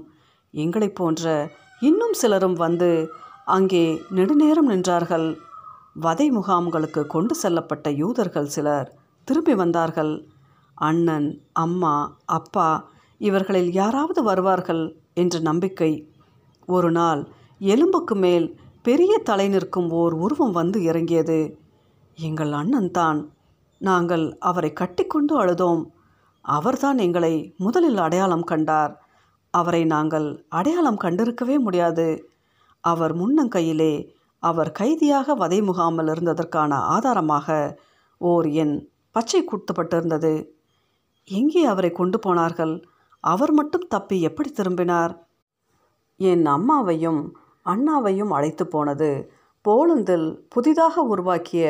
எங்களைப் 0.51 0.95
போன்ற 0.95 1.51
இன்னும் 1.81 2.13
சிலரும் 2.13 2.55
வந்து 2.55 3.09
அங்கே 3.45 4.01
நெடுநேரம் 4.11 4.71
நின்றார்கள். 4.71 5.37
வதை 6.01 6.31
முகாம்களுக்கு 6.31 7.07
கொண்டு 7.07 7.37
செல்லப்பட்ட 7.43 7.95
யூதர்கள் 7.95 8.47
சிலர் 8.47 8.95
திரும்பி 9.25 9.55
வந்தார்கள். 9.55 10.27
அண்ணன் 10.75 11.43
அம்மா 11.53 12.17
அப்பா 12.25 12.89
இவர்களில் 13.19 13.73
யாராவது 13.73 14.23
வருவார்கள் 14.23 14.97
என்ற 15.15 15.39
நம்பிக்கை. 15.39 16.11
ஒரு 16.67 16.91
நாள் 16.91 17.29
எலும்புக்கு 17.59 18.15
மேல் 18.15 18.61
பெரிய 18.83 19.19
தலை 19.19 19.49
நிற்கும் 19.49 19.91
ஓர் 19.91 20.13
உருவம் 20.13 20.53
வந்து 20.53 20.83
இறங்கியது. 20.83 21.59
எங்கள் 22.15 22.53
அண்ணன் 22.53 22.91
தான். 22.91 23.33
நாங்கள் 23.79 24.37
அவரை 24.39 24.73
கட்டிக்கொண்டு 24.73 25.45
அழுதோம். 25.45 25.87
அவர்தான் 26.41 26.99
எங்களை 26.99 27.55
முதலில் 27.57 27.97
அடையாளம் 27.97 28.45
கண்டார். 28.45 29.03
அவரை 29.51 29.85
நாங்கள் 29.85 30.45
அடையாளம் 30.49 31.01
கண்டிருக்கவே 31.01 31.59
முடியாது. 31.59 32.31
அவர் 32.81 33.17
முன்னங்கையிலே 33.17 34.15
அவர் 34.43 34.71
கைதியாக 34.73 35.35
வதை 35.35 35.59
முகாமில் 35.63 36.11
இருந்ததற்கான 36.15 36.73
ஆதாரமாக 36.95 37.49
ஓர் 38.21 38.47
எண் 38.63 38.75
பச்சை 39.11 39.41
குத்தப்பட்டிருந்தது 39.43 40.33
எங்கே 41.29 41.63
அவரை 41.65 41.91
கொண்டு 41.93 42.19
போனார்கள்? 42.19 42.75
அவர் 43.21 43.53
மட்டும் 43.53 43.87
தப்பி 43.89 44.17
எப்படி 44.21 44.51
திரும்பினார்? 44.51 45.13
என் 46.21 46.45
அம்மாவையும் 46.47 47.23
அண்ணாவையும் 47.67 48.35
அழைத்து 48.37 48.65
போனது 48.67 49.11
போலந்தில் 49.65 50.29
புதிதாக 50.49 51.03
உருவாக்கிய 51.03 51.65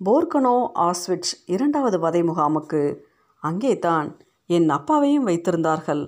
போர்கனோ 0.00 0.56
ஆஸ்விட்ச் 0.86 1.32
இரண்டாவது 1.46 1.98
வதை 1.98 2.22
முகாமுக்கு 2.22 2.82
அங்கே 3.42 3.74
தான் 3.78 4.08
என் 4.46 4.68
அப்பாவையும் 4.68 5.26
வைத்திருந்தார்கள். 5.26 6.02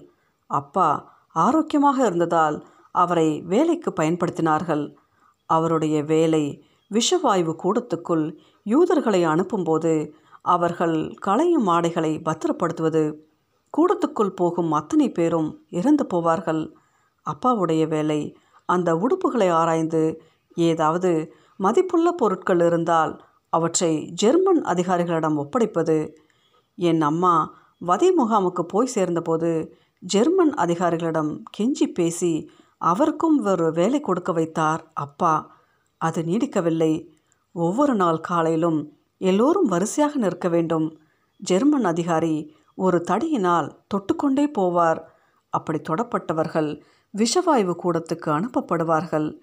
அப்பா 0.50 0.88
ஆரோக்கியமாக 1.36 1.98
இருந்ததால் 2.06 2.56
அவரை 2.94 3.28
வேலைக்கு 3.42 3.90
பயன்படுத்தினார்கள். 3.92 4.84
அவருடைய 5.48 5.96
வேலை 6.02 6.44
விஷவாயு 6.90 7.52
கூடத்துக்குள் 7.62 8.26
யூதர்களை 8.66 9.20
அனுப்பும்போது 9.26 9.92
அவர்கள் 10.42 10.96
களையும் 11.26 11.66
ஆடைகளை 11.66 12.12
பத்திரப்படுத்துவது. 12.18 13.02
கூடத்துக்குள் 13.74 14.32
போகும் 14.34 14.72
அத்தனை 14.72 15.08
பேரும் 15.12 15.48
இறந்து 15.70 16.04
போவார்கள். 16.14 16.62
அப்பாவுடைய 17.26 17.82
வேலை 17.88 18.20
அந்த 18.68 18.90
உடுப்புகளை 18.94 19.48
ஆராய்ந்து 19.50 20.02
ஏதாவது 20.56 21.10
மதிப்புள்ள 21.56 22.08
பொருட்கள் 22.12 22.60
இருந்தால் 22.60 23.12
அவற்றை 23.52 23.92
ஜெர்மன் 24.22 24.62
அதிகாரிகளிடம் 24.62 25.38
ஒப்படைப்பது. 25.38 25.98
என் 26.78 27.02
அம்மா 27.02 27.34
வதை 27.78 28.08
முகாமுக்கு 28.18 28.62
போய் 28.62 28.94
சேர்ந்தபோது 28.94 29.50
ஜெர்மன் 30.02 30.54
அதிகாரிகளிடம் 30.54 31.32
கெஞ்சி 31.56 31.86
பேசி 31.94 32.32
அவருக்கும் 32.78 33.44
ஒரு 33.44 33.72
வேலை 33.72 34.00
கொடுக்க 34.00 34.32
வைத்தார். 34.32 34.90
அப்பா 34.94 35.56
அது 35.96 36.22
நீடிக்கவில்லை. 36.22 37.08
ஒவ்வொரு 37.52 37.94
நாள் 37.94 38.20
காலையிலும் 38.20 38.92
எல்லோரும் 39.18 39.64
வரிசையாக 39.64 40.18
நிற்க 40.18 40.48
வேண்டும். 40.48 40.98
ஜெர்மன் 41.36 41.84
அதிகாரி 41.84 42.56
ஒரு 42.74 43.04
தடியினால் 43.06 43.76
தொட்டுக்கொண்டே 43.94 44.46
போவார். 44.58 45.00
அப்படி 45.50 45.78
தொடப்பட்டவர்கள் 45.78 46.82
விஷவாயு 47.16 47.74
கூடத்துக்கு 47.82 48.30
அனுப்பப்படுவார்கள். 48.38 49.38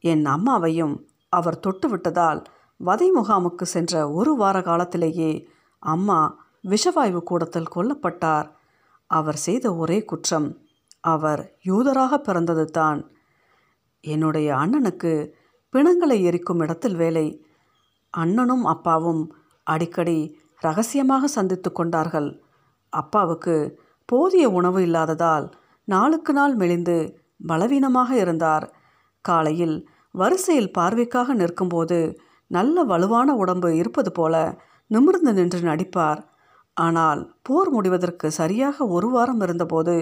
என் 0.00 0.24
அம்மாவையும் 0.24 1.04
அவர் 1.28 1.60
தொட்டுவிட்டதால் 1.66 2.44
வதை 2.76 3.12
முகாமுக்கு 3.12 3.62
சென்ற 3.62 4.10
ஒரு 4.10 4.36
வார 4.36 4.62
காலத்திலேயே 4.62 5.48
அம்மா 5.78 6.46
விஷவாயு 6.68 7.20
கூடத்தில் 7.22 7.72
கொல்லப்பட்டார். 7.74 8.50
அவர் 9.06 9.36
செய்த 9.36 9.74
ஒரே 9.74 10.04
குற்றம் 10.04 10.58
அவர் 11.04 11.42
யூதராக 11.64 12.14
பிறந்தது 12.18 12.64
தான். 12.70 13.00
என்னுடைய 14.04 14.48
அண்ணனுக்கு 14.56 15.12
பிணங்களை 15.74 16.16
எரிக்கும் 16.22 16.60
இடத்தில் 16.60 16.94
வேலை. 16.94 17.26
அண்ணனும் 18.14 18.64
அப்பாவும் 18.64 19.22
அடிக்கடி 19.66 20.18
ரகசியமாக 20.60 21.28
சந்தித்து 21.28 21.70
கொண்டார்கள். 21.72 22.28
அப்பாவுக்கு 22.92 23.56
போதிய 24.08 24.44
உணவு 24.50 24.80
இல்லாததால் 24.82 25.46
நாளுக்கு 25.88 26.32
நாள் 26.32 26.54
மெலிந்து 26.54 26.96
பலவீனமாக 27.46 28.10
இருந்தார். 28.16 28.66
காலையில் 29.24 29.76
வரிசையில் 30.14 30.74
பார்வைக்காக 30.78 31.34
நிற்கும்போது 31.34 31.98
நல்ல 32.50 32.84
வலுவான 32.84 33.34
உடம்பு 33.34 33.68
இருப்பது 33.76 34.10
போல 34.12 34.34
நிமிர்ந்து 34.90 35.32
நின்று 35.32 35.60
நடிப்பார். 35.60 36.20
ஆனால் 36.76 37.20
போர் 37.42 37.70
முடிவதற்கு 37.70 38.26
சரியாக 38.30 38.86
ஒரு 38.86 39.08
வாரம் 39.08 39.40
இருந்தபோது 39.40 39.94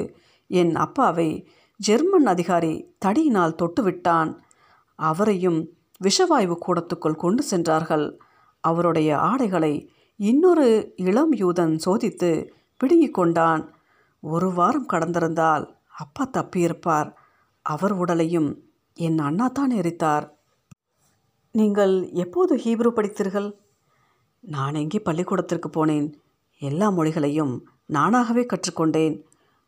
என் 0.46 0.74
அப்பாவை 0.74 1.48
ஜெர்மன் 1.76 2.26
அதிகாரி 2.26 2.94
தடியினால் 3.04 3.58
தொட்டுவிட்டான். 3.62 4.30
அவரையும் 4.94 5.68
விஷவாயு 6.04 6.56
கூடத்துக்குள் 6.66 7.14
கொண்டு 7.14 7.42
சென்றார்கள். 7.42 8.20
அவருடைய 8.60 9.18
ஆடைகளை 9.18 9.90
இன்னொரு 10.16 10.92
இளம் 10.96 11.32
யூதன் 11.32 11.74
சோதித்து 11.86 12.30
பிடுங்கிக் 12.76 13.14
கொண்டான். 13.14 13.74
ஒரு 14.20 14.52
வாரம் 14.52 14.88
கடந்திருந்தால் 14.92 15.64
அப்பா 15.88 16.30
தப்பியிருப்பார். 16.32 17.12
அவர் 17.62 17.92
உடலையும் 17.92 18.62
என் 18.94 19.18
அண்ணா 19.18 19.48
தான் 19.48 19.70
எரித்தார். 19.70 20.26
நீங்கள் 21.50 22.10
எப்போது 22.12 22.56
ஹீப்ரு 22.56 22.90
படித்தீர்கள்? 22.96 23.48
நான் 24.40 24.74
எங்கே 24.74 24.98
பள்ளிக்கூடத்திற்கு 24.98 25.68
போனேன். 25.68 26.12
எல்லா 26.58 26.90
மொழிகளையும் 26.90 27.54
நானாகவே 27.92 28.44
கற்றுக்கொண்டேன். 28.46 29.16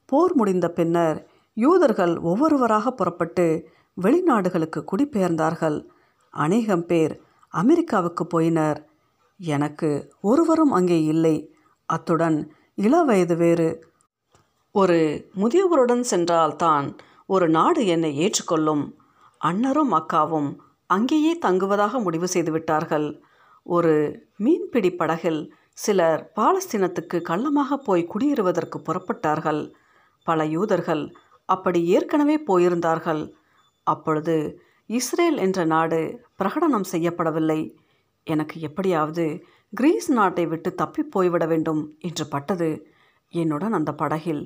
போர் 0.09 0.35
முடிந்த 0.35 0.71
பின்னர் 0.71 1.29
யூதர்கள் 1.55 2.19
ஒவ்வொருவராக 2.19 2.91
புறப்பட்டு 2.91 3.69
வெளிநாடுகளுக்கு 4.03 4.85
குடிபெயர்ந்தார்கள். 4.93 5.89
அநேகம் 6.31 6.87
பேர் 6.87 7.21
அமெரிக்காவுக்கு 7.49 8.25
போயினர். 8.25 8.79
எனக்கு 9.41 10.13
ஒருவரும் 10.21 10.71
அங்கே 10.71 11.05
இல்லை. 11.05 11.55
அத்துடன் 11.87 12.53
இள 12.75 13.03
வயது 13.03 13.37
வேறு. 13.37 13.69
ஒரு 14.73 15.29
முதியவருடன் 15.37 16.01
சென்றால்தான் 16.01 16.97
ஒரு 17.27 17.49
நாடு 17.49 17.87
என்னை 17.87 18.13
ஏற்றுக்கொள்ளும். 18.19 18.85
அண்ணரும் 19.45 19.95
அக்காவும் 20.01 20.51
அங்கேயே 20.87 21.39
தங்குவதாக 21.47 22.03
முடிவு 22.03 22.27
செய்துவிட்டார்கள் 22.33 23.21
ஒரு 23.63 23.95
மீன்பிடி 24.37 24.91
படகில் 24.95 25.55
சிலர் 25.73 26.33
பாலஸ்தீனத்துக்கு 26.37 27.19
கள்ளமாக 27.31 27.77
போய் 27.85 28.09
குடியேறுவதற்கு 28.15 28.79
புறப்பட்டார்கள். 28.79 29.63
பல 30.31 30.45
யூதர்கள் 30.55 31.05
அப்படி 31.49 31.81
ஏற்கனவே 31.97 32.37
போயிருந்தார்கள். 32.49 33.23
அப்பொழுது 33.87 34.37
இஸ்ரேல் 34.91 35.39
என்ற 35.45 35.59
நாடு 35.75 36.01
பிரகடனம் 36.39 36.91
செய்யப்படவில்லை. 36.93 37.61
எனக்கு 38.27 38.57
எப்படியாவது 38.69 39.25
கிரீஸ் 39.73 40.09
நாட்டை 40.13 40.45
விட்டு 40.47 40.71
தப்பி 40.75 41.03
போய்விட 41.15 41.45
வேண்டும் 41.47 41.83
என்று 41.99 42.25
பட்டது. 42.27 42.71
என்னுடன் 43.35 43.77
அந்த 43.79 43.91
படகில் 43.93 44.43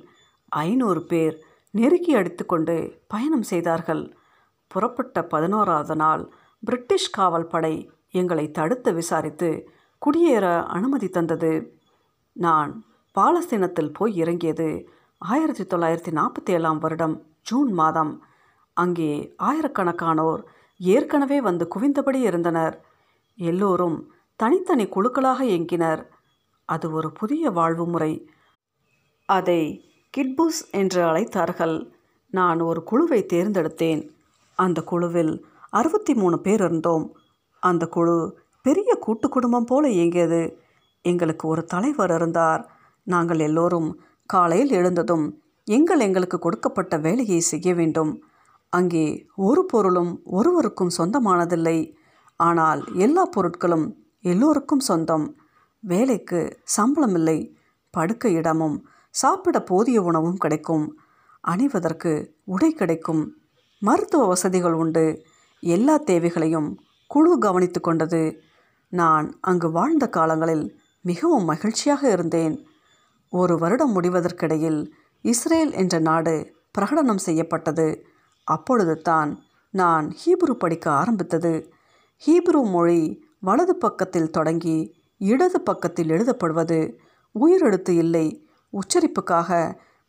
ஐநூறு 0.63 1.03
பேர் 1.11 1.37
நெருக்கி 1.75 2.13
அடித்துக்கொண்டு 2.15 2.75
பயணம் 3.13 3.47
செய்தார்கள். 3.51 4.03
புறப்பட்ட 4.71 5.19
பதினோராவது 5.33 5.97
நாள் 5.97 6.23
பிரிட்டிஷ் 6.63 7.13
காவல் 7.17 7.51
படை 7.53 7.75
எங்களை 8.21 8.47
தடுத்து 8.59 8.91
விசாரித்து 8.95 9.51
குடியேற 10.03 10.47
அனுமதி 10.77 11.09
தந்தது. 11.09 11.53
நான் 12.37 12.73
பாலஸ்தீனத்தில் 13.15 13.95
போய் 13.99 14.13
இறங்கியது 14.23 14.69
ஆயிரத்தி 15.25 15.65
தொள்ளாயிரத்தி 15.65 16.13
நாற்பத்தி 16.19 16.51
ஏழாம் 16.51 16.79
வருடம் 16.79 17.27
ஜூன் 17.43 17.73
மாதம். 17.73 18.23
அங்கே 18.73 19.35
ஆயிரக்கணக்கானோர் 19.39 20.43
ஏற்கனவே 20.79 21.41
வந்து 21.41 21.69
குவிந்தபடி 21.75 22.15
இருந்தனர். 22.15 22.85
எல்லோரும் 23.37 24.13
தனித்தனி 24.37 24.85
குழுக்களாக 24.85 25.41
இயங்கினர் 25.41 26.07
அது 26.65 26.93
ஒரு 26.93 27.13
புதிய 27.13 27.51
வாழ்வு 27.51 27.87
முறை. 27.87 28.31
அதை 29.27 29.91
கிட்புஸ் 30.17 30.71
என்று 30.71 31.03
அழைத்தார்கள். 31.03 31.93
நான் 32.31 32.61
ஒரு 32.61 32.83
குழுவை 32.83 33.27
தேர்ந்தெடுத்தேன். 33.33 34.09
அந்த 34.55 34.83
குழுவில் 34.83 35.47
அறுபத்தி 35.71 36.15
மூணு 36.15 36.39
பேர் 36.39 36.61
இருந்தோம். 36.61 37.17
அந்த 37.61 37.87
குழு 37.87 38.39
பெரிய 38.63 38.95
கூட்டு 38.95 39.29
குடும்பம் 39.29 39.65
போல 39.65 39.89
இயங்கியது 39.89 40.63
எங்களுக்கு 41.03 41.49
ஒரு 41.49 41.65
தலைவர் 41.65 42.15
இருந்தார். 42.15 42.71
நாங்கள் 43.03 43.39
எல்லோரும் 43.39 44.03
காலையில் 44.35 44.73
எழுந்ததும் 44.79 45.25
எங்கள் 45.67 46.01
எங்களுக்கு 46.01 46.39
கொடுக்கப்பட்ட 46.39 46.95
வேலையை 47.07 47.41
செய்ய 47.51 47.69
வேண்டும். 47.75 48.13
அங்கே 48.73 49.07
ஒரு 49.49 49.63
பொருளும் 49.65 50.13
ஒருவருக்கும் 50.39 50.95
சொந்தமானதில்லை. 50.99 51.79
ஆனால் 52.41 52.81
எல்லா 53.05 53.25
பொருட்களும் 53.37 53.87
எல்லோருக்கும் 54.25 54.85
சொந்தம். 54.89 55.27
வேலைக்கு 55.85 56.41
சம்பளம் 56.77 57.15
இல்லை 57.15 57.39
படுக்க 57.95 58.25
இடமும் 58.39 58.77
சாப்பிட 59.15 59.57
போதிய 59.71 59.99
உணவும் 60.03 60.41
கிடைக்கும். 60.45 60.85
அணிவதற்கு 61.45 62.13
உடை 62.45 62.71
கிடைக்கும். 62.73 63.23
மருத்துவ 63.83 64.27
வசதிகள் 64.27 64.77
உண்டு. 64.83 65.05
எல்லா 65.63 65.95
தேவைகளையும் 66.11 66.69
குழு 67.11 67.33
கவனித்து 67.39 67.81
கொண்டது. 67.81 68.23
நான் 68.93 69.27
அங்கு 69.41 69.69
வாழ்ந்த 69.71 70.05
காலங்களில் 70.09 70.67
மிகவும் 71.05 71.49
மகிழ்ச்சியாக 71.51 72.03
இருந்தேன். 72.13 72.55
ஒரு 73.33 73.55
வருடம் 73.59 73.95
முடிவதற்கிடையில் 73.97 74.81
இஸ்ரேல் 75.25 75.73
என்ற 75.73 75.99
நாடு 75.99 76.35
பிரகடனம் 76.79 77.25
செய்யப்பட்டது. 77.27 77.87
அப்பொழுது 78.45 78.95
தான் 79.01 79.31
நான் 79.75 80.07
ஹீப்ரு 80.21 80.55
படிக்க 80.55 80.87
ஆரம்பித்தது. 80.91 81.53
ஹீப்ரு 82.23 82.61
மொழி 82.71 83.03
வலது 83.41 83.75
பக்கத்தில் 83.77 84.31
தொடங்கி 84.31 84.79
இடது 85.21 85.59
பக்கத்தில் 85.61 86.11
எழுதப்படுவது 86.11 86.79
உயிரெழுத்து 87.35 87.93
இல்லை. 88.05 88.27
உச்சரிப்புக்காக 88.73 89.51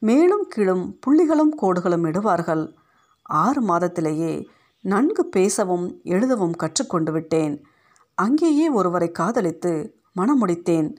மேலும் 0.02 0.46
கீழும் 0.50 0.86
புள்ளிகளும் 1.04 1.54
கோடுகளும் 1.62 2.06
இடுவார்கள். 2.10 2.64
ஆறு 3.22 3.62
மாதத்திலேயே 3.62 4.34
நன்கு 4.84 5.24
பேசவும் 5.26 5.86
எழுதவும் 6.04 6.56
கற்றுக்கொண்டு 6.56 7.12
விட்டேன். 7.12 7.56
அங்கேயே 8.18 8.66
ஒருவரை 8.70 9.10
காதலித்து 9.12 9.74
மணமுடித்தேன் 10.20 10.90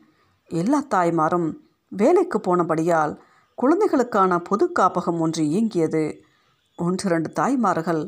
எல்லா 0.50 0.80
தாய்மாரும் 0.94 1.48
வேலைக்கு 1.88 2.38
போனபடியால் 2.38 3.12
குழந்தைகளுக்கான 3.54 4.38
பொது 4.38 4.70
காப்பகம் 4.78 5.18
ஒன்று 5.18 5.42
இயங்கியது. 5.44 6.04
ஒன்று 6.78 7.08
ரெண்டு 7.08 7.30
தாய்மார்கள் 7.32 8.02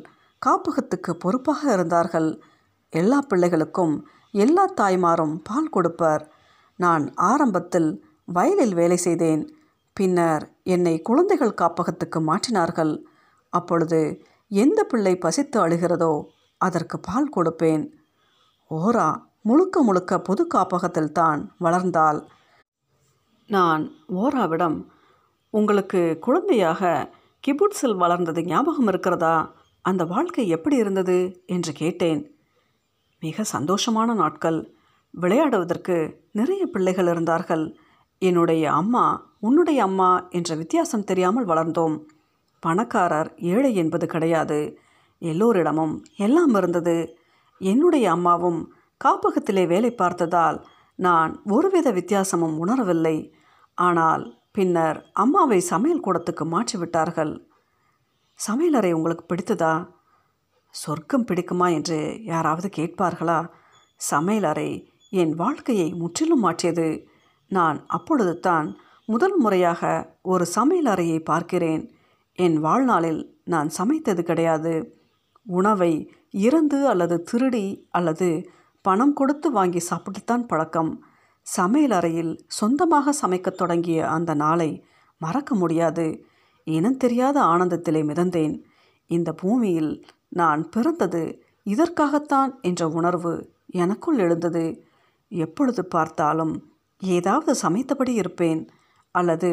காப்பகத்துக்கு 0.47 1.13
பொறுப்பாக 1.15 1.73
இருந்தார்கள். 1.73 2.43
எல்லா 2.91 3.19
பிள்ளைகளுக்கும் 3.29 3.95
எல்லா 4.31 4.65
தாய்மாரும் 4.81 5.35
பால் 5.43 5.73
கொடுப்பர். 5.77 6.23
நான் 6.77 7.05
ஆரம்பத்தில் 7.15 7.91
வயலில் 8.25 8.75
வேலை 8.75 8.97
செய்தேன். 8.97 9.43
பின்னர் 9.93 10.45
என்னை 10.63 11.03
குழந்தைகள் 11.03 11.59
காப்பகத்துக்கு 11.61 12.19
மாற்றினார்கள். 12.21 13.05
அப்பொழுது 13.53 14.01
எந்த 14.49 14.81
பிள்ளை 14.85 15.15
பசித்து 15.19 15.67
அழுகிறதோ 15.67 16.25
அதற்கு 16.61 17.01
பால் 17.01 17.33
கொடுப்பேன். 17.37 17.85
ஓரா 18.71 19.09
முழுக்க 19.43 19.83
முழுக்க 19.83 20.21
பொது 20.21 20.47
காப்பகத்தில் 20.47 21.13
தான் 21.13 21.41
வளர்ந்தாள் 21.61 22.21
நான் 23.47 23.93
ஓராவிடம் 24.07 24.87
உங்களுக்கு 25.51 26.19
குழந்தையாக 26.21 27.13
கிபுட்ஸில் 27.47 27.97
வளர்ந்தது 27.97 28.45
ஞாபகம் 28.45 28.87
இருக்கிறதா? 28.87 29.55
அந்த 29.83 30.05
வாழ்க்கை 30.05 30.49
எப்படி 30.49 30.77
இருந்தது? 30.77 31.43
என்று 31.47 31.73
கேட்டேன். 31.73 32.37
மிக 33.21 33.45
சந்தோஷமான 33.59 34.15
நாட்கள். 34.15 34.75
விளையாடுவதற்கு 35.21 36.15
நிறைய 36.33 36.67
பிள்ளைகள் 36.67 37.07
இருந்தார்கள். 37.07 37.77
என்னுடைய 38.19 38.73
அம்மா 38.73 39.35
உன்னுடைய 39.41 39.83
அம்மா 39.83 40.29
என்ற 40.29 40.55
வித்தியாசம் 40.55 41.05
தெரியாமல் 41.05 41.47
வளர்ந்தோம். 41.47 42.05
பணக்காரர் 42.61 43.35
ஏழை 43.37 43.75
என்பது 43.75 44.07
கிடையாது. 44.07 44.79
எல்லோரிடமும் 45.19 46.05
எல்லாம் 46.17 46.55
இருந்தது. 46.55 47.19
என்னுடைய 47.59 48.11
அம்மாவும் 48.11 48.75
காப்பகத்திலே 49.05 49.67
வேலை 49.67 49.91
பார்த்ததால் 49.91 50.67
நான் 50.99 51.43
ஒருவித 51.45 51.91
வித்தியாசமும் 51.91 52.67
உணரவில்லை. 52.67 53.17
ஆனால் 53.75 54.25
பின்னர் 54.53 54.99
அம்மாவை 55.13 55.61
சமையல் 55.61 56.05
கூடத்துக்கு 56.05 56.45
மாற்றிவிட்டார்கள். 56.45 57.33
சமையலறை 58.39 58.93
உங்களுக்கு 58.93 59.25
பிடித்ததா? 59.35 59.75
சொர்க்கம் 60.75 61.25
பிடிக்குமா 61.25 61.73
என்று 61.73 62.25
யாராவது 62.25 62.69
கேட்பார்களா? 62.77 63.49
சமையலறை 64.11 64.71
என் 65.11 65.35
வாழ்க்கையை 65.35 65.89
முற்றிலும் 65.93 66.45
மாற்றியது. 66.45 67.07
நான் 67.51 67.87
அப்பொழுது 67.87 68.41
தான் 68.41 68.69
முதல் 69.05 69.37
முறையாக 69.37 69.83
ஒரு 70.23 70.47
சமையலறையை 70.55 71.19
பார்க்கிறேன். 71.25 71.83
என் 72.33 72.57
வாழ்நாளில் 72.61 73.41
நான் 73.45 73.69
சமைத்தது 73.79 74.23
கிடையாது. 74.23 74.75
உணவை 75.47 75.93
இறந்து 76.31 76.79
அல்லது 76.89 77.23
திருடி 77.23 77.67
அல்லது 77.91 78.29
பணம் 78.87 79.13
கொடுத்து 79.13 79.51
வாங்கி 79.51 79.81
சாப்பிட்டுத்தான் 79.91 80.47
பழக்கம். 80.47 81.05
சமையலறையில் 81.57 82.39
சொந்தமாக 82.47 83.13
சமைக்கத் 83.23 83.57
தொடங்கிய 83.57 84.09
அந்த 84.09 84.35
நாளை 84.35 84.71
மறக்க 85.19 85.55
முடியாது. 85.55 86.07
இனம் 86.65 86.97
தெரியாத 86.97 87.41
ஆனந்தத்திலே 87.41 88.03
மிதந்தேன். 88.11 88.55
இந்த 89.07 89.33
பூமியில் 89.33 89.93
நான் 90.29 90.69
பிறந்தது 90.69 91.23
இதற்காகத்தான் 91.65 92.53
என்ற 92.61 92.89
உணர்வு 92.89 93.33
எனக்குள் 93.67 94.19
எழுந்தது. 94.19 94.65
எப்பொழுது 95.29 95.85
பார்த்தாலும் 95.85 96.55
ஏதாவது 97.01 97.55
சமைத்தபடி 97.55 98.13
இருப்பேன் 98.15 98.63
அல்லது 99.15 99.51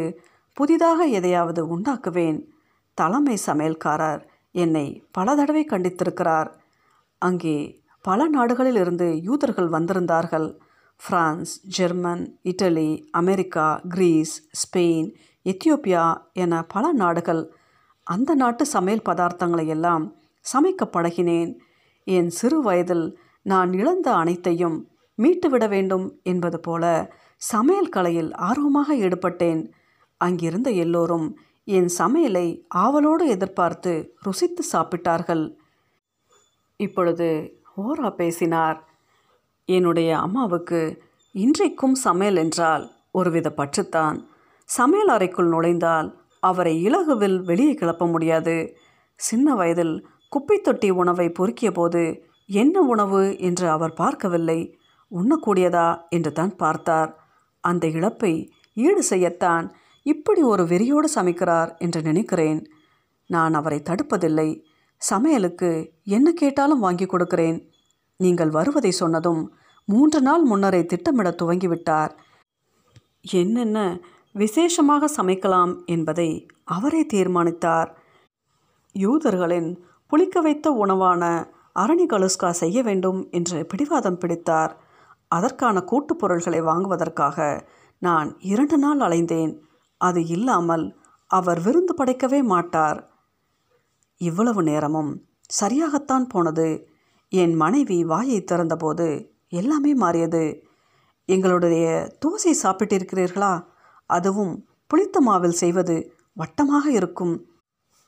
புதிதாக 0.58 1.06
எதையாவது 1.18 1.62
உண்டாக்குவேன். 1.76 2.40
தலைமை 2.98 3.38
சமையல்காரர் 3.46 4.22
என்னை 4.56 4.86
பல 5.12 5.36
தடவை 5.36 5.64
கண்டித்திருக்கிறார். 5.66 6.50
அங்கே 7.22 7.58
பல 8.04 8.28
நாடுகளில் 8.28 8.76
இருந்து 8.76 9.08
யூதர்கள் 9.22 9.70
வந்திருந்தார்கள். 9.70 10.48
France 11.02 11.54
German 11.78 12.24
Italy 12.44 12.90
America 13.12 13.82
Greece 13.90 14.34
Spain 14.62 15.10
Ethiopia 15.46 16.06
என 16.34 16.64
பல 16.64 16.92
நாடுகள் 16.94 17.42
அந்த 18.08 18.36
நாட்டு 18.36 18.66
சமையல் 18.66 19.06
பதார்த்தங்களை 19.10 19.66
எல்லாம் 19.66 20.06
சமைக்க 20.46 20.84
பழகினேன். 20.86 21.52
என் 22.08 22.30
சிறு 22.30 22.62
வயதில் 22.62 23.06
நான் 23.42 23.74
இழந்த 23.74 24.08
அனைத்தையும் 24.16 24.78
மீட்டுவிட 25.18 25.70
வேண்டும் 25.70 26.06
என்பது 26.24 26.60
போல 26.60 27.14
சமையல் 27.38 27.90
கலையில் 27.90 28.32
ஆர்வமாக 28.50 28.96
ஈடுபட்டேன். 28.96 29.62
அங்கிருந்த 30.22 30.70
எல்லோரும் 30.84 31.28
என் 31.78 31.90
சமையலை 31.98 32.48
ஆவலோடு 32.68 33.26
எதிர்பார்த்து 33.28 33.94
ருசித்து 34.22 34.64
சாப்பிட்டார்கள். 34.72 35.44
இப்பொழுது 36.80 37.30
ஓரா 37.78 38.10
பேசினார். 38.10 38.80
என்னுடைய 39.66 40.20
அம்மாவுக்கு 40.20 41.04
இன்றைக்கும் 41.32 41.96
சமையல் 41.96 42.36
என்றால் 42.36 42.84
ஒருவித 43.12 43.50
பற்றுத்தான். 43.50 44.18
சமையல் 44.66 45.08
அறைக்குள் 45.08 45.48
நுழைந்தால் 45.48 46.10
அவரை 46.40 46.82
இலகுவில் 46.82 47.42
வெளியே 47.42 47.74
கிளப்ப 47.74 48.06
முடியாது. 48.12 48.56
சின்ன 49.20 49.56
வயதில் 49.56 49.96
குப்பைத்தொட்டி 50.32 50.90
உணவை 50.90 51.30
பொறுக்கிய 51.30 51.72
போது 51.72 52.04
என்ன 52.46 52.82
உணவு 52.82 53.40
என்று 53.40 53.70
அவர் 53.70 53.94
பார்க்கவில்லை. 53.94 54.60
உண்ணக்கூடியதா 55.12 55.88
என்று 56.10 56.32
தான் 56.34 56.56
பார்த்தார். 56.56 57.12
அந்த 57.60 57.88
இழப்பை 57.88 58.34
ஈடு 58.74 59.04
செய்யத்தான் 59.10 59.66
இப்படி 60.06 60.42
ஒரு 60.42 60.64
வெறியோடு 60.64 61.08
சமைக்கிறார் 61.16 61.78
என்று 61.78 62.02
நினைக்கிறேன். 62.02 62.62
நான் 63.30 63.54
அவரை 63.54 63.82
தடுப்பதில்லை. 63.90 64.50
சமையலுக்கு 65.10 65.90
என்ன 66.04 66.32
கேட்டாலும் 66.32 66.80
வாங்கி 66.80 67.06
கொடுக்கிறேன். 67.06 67.72
நீங்கள் 68.18 68.50
வருவதை 68.50 68.92
சொன்னதும் 68.92 69.54
மூன்று 69.86 70.22
நாள் 70.22 70.44
முன்னரே 70.44 70.86
திட்டமிட 70.86 71.36
துவங்கிவிட்டார். 71.44 72.12
என்னென்ன 73.32 74.00
விசேஷமாக 74.34 75.10
சமைக்கலாம் 75.18 75.86
என்பதை 75.86 76.48
அவரே 76.64 77.06
தீர்மானித்தார். 77.06 77.98
யூதர்களின் 78.94 79.84
புளிக்க 80.08 80.42
வைத்த 80.42 80.72
உணவான 80.72 81.48
அரணி 81.80 82.06
கலுஸ்கா 82.08 82.50
செய்ய 82.50 82.84
வேண்டும் 82.84 83.28
என்று 83.32 83.66
பிடிவாதம் 83.66 84.18
பிடித்தார். 84.18 84.78
அதற்கான 85.28 85.82
கூட்டுப் 85.82 86.20
பொருள்களை 86.20 86.62
வாங்குவதற்காக 86.62 87.68
நான் 88.00 88.36
இரண்டு 88.40 88.78
நாள் 88.78 88.98
அலைந்தேன். 88.98 89.60
அது 89.98 90.26
இல்லாமல் 90.28 90.96
அவர் 91.28 91.62
விருந்து 91.62 91.94
படைக்கவே 91.94 92.44
மாட்டார். 92.44 93.13
இவ்வளவு 94.24 94.64
நேரமும் 94.64 95.12
சரியாகத்தான் 95.60 96.30
போனது. 96.30 96.68
என் 97.30 97.54
மனைவி 97.54 98.04
வாயை 98.04 98.44
திறந்தபோது 98.44 99.08
எல்லாமே 99.50 99.94
மாறியது. 99.94 100.44
எங்களுடைய 101.26 102.12
தோசை 102.26 102.54
சாப்பிட்டிருக்கிறீர்களா? 102.64 103.54
அதுவும் 104.06 104.54
புளித்த 104.88 105.22
மாவில் 105.22 105.60
செய்வது 105.64 105.96
வட்டமாக 106.34 106.86
இருக்கும். 106.90 107.36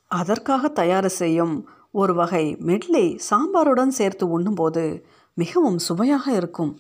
அதற்காக 0.07 0.67
தயார் 0.67 1.09
செய்யும் 1.09 1.69
ஒரு 1.91 2.13
வகை 2.13 2.55
மெட்லி 2.59 3.19
சாம்பாருடன் 3.29 3.87
சேர்த்து 3.87 4.29
உண்ணும்போது 4.29 5.05
மிகவும் 5.33 5.77
சுவையாக 5.77 6.31
இருக்கும். 6.31 6.73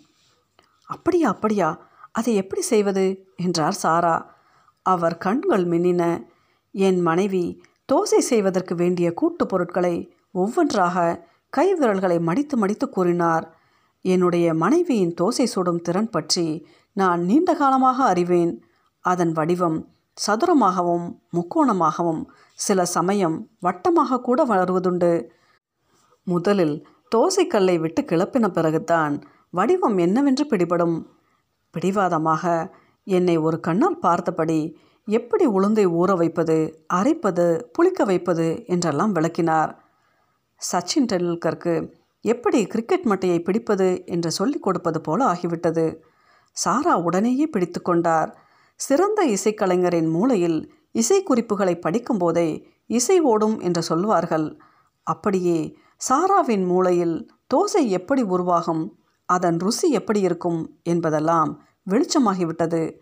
அப்படியா 0.85 1.29
அப்படியா 1.29 1.69
அதை 2.11 2.35
எப்படி 2.35 2.61
செய்வது? 2.61 3.05
என்றார் 3.35 3.73
சாரா. 3.73 4.15
அவர் 4.81 5.17
கண்கள் 5.17 5.65
மின்னின. 5.67 6.03
என் 6.71 7.01
மனைவி 7.01 7.43
தோசை 7.93 8.17
செய்வதற்கு 8.17 8.75
வேண்டிய 8.75 9.13
கூட்டுப் 9.13 9.49
பொருட்களை 9.49 10.13
ஒவ்வொன்றாக 10.31 11.27
கை 11.49 11.73
விரல்களை 11.73 12.19
மடித்து 12.19 12.57
மடித்து 12.57 12.89
கூறினார். 12.89 13.57
என்னுடைய 14.01 14.53
மனைவியின் 14.53 15.13
தோசை 15.21 15.43
சுடும் 15.43 15.81
திறன் 15.81 16.09
பற்றி 16.09 16.67
நான் 16.93 17.21
நீண்ட 17.21 17.53
காலமாக 17.55 18.03
அறிவேன். 18.03 18.63
அதன் 19.05 19.31
வடிவம் 19.31 19.77
சதுரமாகவும் 20.13 21.05
முக்கோணமாகவும் 21.33 22.25
சில 22.53 22.85
சமயம் 22.85 23.47
வட்டமாக 23.61 24.21
கூட 24.21 24.45
வருவதுண்டு 24.45 25.29
முதலில் 26.23 26.87
தோசைக்கல்லை 27.15 27.79
விட்டு 27.79 28.01
கிளப்பின 28.01 28.47
பிறகுதான் 28.47 29.23
வடிவம் 29.49 29.97
என்னவென்று 29.97 30.45
பிடிபடும். 30.45 30.97
பிடிவாதமாக 31.71 32.75
என்னை 33.03 33.37
ஒரு 33.37 33.59
கண்ணால் 33.59 33.99
பார்த்தபடி 33.99 34.59
எப்படி 35.07 35.47
உளுந்தை 35.47 35.85
ஊற 35.85 36.17
வைப்பது 36.17 36.85
அரைப்பது 36.93 37.61
புளிக்க 37.71 38.05
வைப்பது 38.05 38.63
என்றெல்லாம் 38.65 39.11
விளக்கினார். 39.11 39.83
சச்சின் 40.71 41.09
டெண்டுல்கருக்கு 41.11 41.93
எப்படி 42.21 42.65
கிரிக்கெட் 42.65 43.05
மட்டையை 43.05 43.43
பிடிப்பது 43.43 44.03
என்று 44.05 44.31
சொல்லிக் 44.31 44.63
கொடுப்பது 44.63 45.01
போல 45.01 45.25
ஆகிவிட்டது. 45.25 45.95
சாரா 46.51 46.97
உடனேயே 46.97 47.47
பிடித்து 47.47 47.81
கொண்டார். 47.81 48.37
சிறந்த 48.75 49.25
இசைக்கலைஞரின் 49.25 50.09
மூளையில் 50.09 50.73
இசை 50.91 51.23
குறிப்புகளை 51.23 51.79
படிக்கும்போதே 51.85 52.65
இசை 52.87 53.19
ஓடும் 53.19 53.59
என்று 53.59 53.83
சொல்வார்கள். 53.83 54.59
அப்படியே 55.03 55.77
சாராவின் 56.09 56.65
மூளையில் 56.65 57.31
தோசை 57.53 57.87
எப்படி 57.87 58.21
உருவாகும் 58.21 58.99
அதன் 59.25 59.57
ருசி 59.59 59.91
எப்படி 59.91 60.19
இருக்கும் 60.19 60.79
என்பதெல்லாம் 60.83 61.63
வெளிச்சமாகிவிட்டது. 61.89 63.01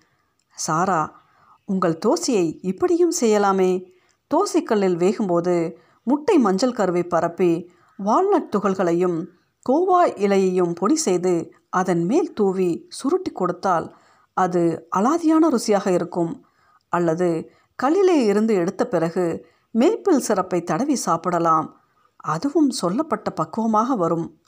சாரா 0.55 1.22
உங்கள் 1.65 1.99
தோசையை 2.05 2.59
இப்படியும் 2.61 3.13
செய்யலாமே? 3.21 3.85
தோசைக்கல்லில் 4.33 4.97
வேகும்போது 4.97 5.75
முட்டை 6.03 6.37
மஞ்சள் 6.37 6.73
கருவை 6.73 7.03
பரப்பி 7.03 7.71
வால்நட் 7.99 8.51
துகள்களையும் 8.55 9.25
கோவா 9.69 10.17
இலையையும் 10.17 10.73
பொடி 10.73 10.95
செய்து 10.95 11.53
அதன் 11.69 12.05
மேல் 12.05 12.33
தூவி 12.33 12.85
சுருட்டி 12.89 13.31
கொடுத்தால் 13.31 13.95
அது 14.33 14.87
அலாதியான 14.95 15.49
ருசியாக 15.49 15.87
இருக்கும். 15.87 16.45
அல்லது 16.89 17.51
கல்லிலே 17.83 18.25
இருந்து 18.25 18.53
எடுத்த 18.53 18.87
பிறகு 18.87 19.45
மேப்பிள் 19.71 20.19
சிறப்பை 20.19 20.63
தடவி 20.63 20.95
சாப்பிடலாம். 20.95 21.81
அதுவும் 22.15 22.69
சொல்லப்பட்ட 22.69 23.29
பக்குவமாக 23.31 23.95
வரும். 23.95 24.41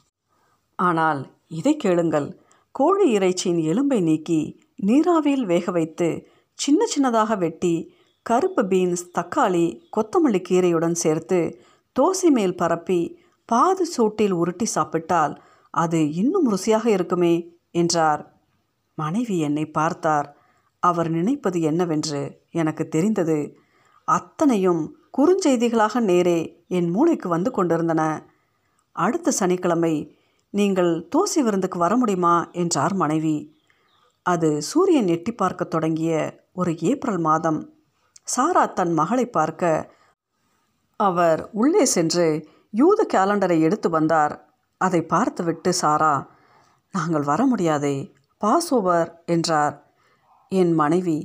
ஆனால் 0.75 1.31
இதை 1.47 1.77
கேளுங்கள். 1.77 2.39
கோழி 2.71 3.17
இறைச்சியின் 3.17 3.61
எலும்பை 3.61 4.01
நீக்கி 4.01 4.59
நீராவியில் 4.85 5.45
வேக 5.45 5.71
வைத்து 5.71 6.27
சின்ன 6.57 6.85
சின்னதாக 6.95 7.37
வெட்டி 7.37 7.93
கருப்பு 8.21 8.63
பீன்ஸ் 8.63 9.03
தக்காளி 9.19 9.65
கொத்தமல்லி 9.97 10.39
கீரையுடன் 10.49 10.91
சேர்த்து 10.91 11.39
தோசை 11.95 12.29
மேல் 12.29 12.55
பரப்பி 12.55 13.17
பாது 13.45 13.83
சூட்டில் 13.97 14.31
உருட்டி 14.31 14.65
சாப்பிட்டால் 14.65 15.41
அது 15.69 16.13
இன்னும் 16.13 16.53
ருசியாக 16.53 16.85
இருக்குமே 16.85 17.33
என்றார். 17.71 18.21
மனைவி 18.97 19.39
என்னை 19.39 19.65
பார்த்தார். 19.71 20.27
அவர் 20.79 21.09
நினைப்பது 21.09 21.61
என்னவென்று 21.61 22.21
எனக்கு 22.51 22.87
தெரிந்தது. 22.87 23.55
அத்தனையும் 24.07 24.95
குறுஞ்செய்திகளாக 25.17 25.99
நேரே 25.99 26.65
என் 26.67 26.89
மூளைக்கு 26.89 27.29
வந்து 27.29 27.51
கொண்டிருந்தன. 27.51 28.01
அடுத்த 28.91 29.31
சனிக்கிழமை 29.31 30.17
நீங்கள் 30.49 31.07
தோசை 31.15 31.39
விருந்துக்கு 31.43 31.77
வர 31.77 31.97
முடியுமா? 31.97 32.49
என்றார் 32.51 32.93
மனைவி. 32.93 33.37
அது 34.25 34.61
சூரியன் 34.61 35.07
எட்டி 35.07 35.31
பார்க்க 35.31 35.63
தொடங்கிய 35.65 36.43
ஒரு 36.55 36.71
ஏப்ரல் 36.89 37.21
மாதம். 37.29 37.59
சாரா 38.23 38.65
தன் 38.77 38.93
மகளை 38.93 39.25
பார்க்க 39.29 39.91
அவர் 40.99 41.41
உள்ளே 41.51 41.85
சென்று 41.85 42.27
யூத 42.73 42.99
கேலண்டரை 43.13 43.57
எடுத்து 43.59 43.89
வந்தார். 43.89 44.33
அதை 44.81 45.01
பார்த்துவிட்டு 45.13 45.71
சாரா 45.73 46.13
நாங்கள் 46.93 47.25
வர 47.31 47.41
முடியாதே 47.45 47.95
பாஸ் 48.41 48.69
ஓவர் 48.73 49.09
என்றார். 49.25 49.75
என் 50.51 50.73
மனைவி 50.73 51.19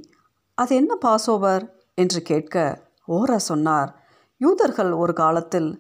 அது 0.59 0.73
என்ன 0.75 0.93
பாஸ் 0.95 1.29
ஓவர் 1.31 1.65
என்று 1.95 2.21
கேட்க 2.23 2.57
ஓரா 3.09 3.39
சொன்னார். 3.51 3.91
யூதர்கள் 4.41 4.93
ஒரு 5.03 5.13
காலத்தில் 5.13 5.71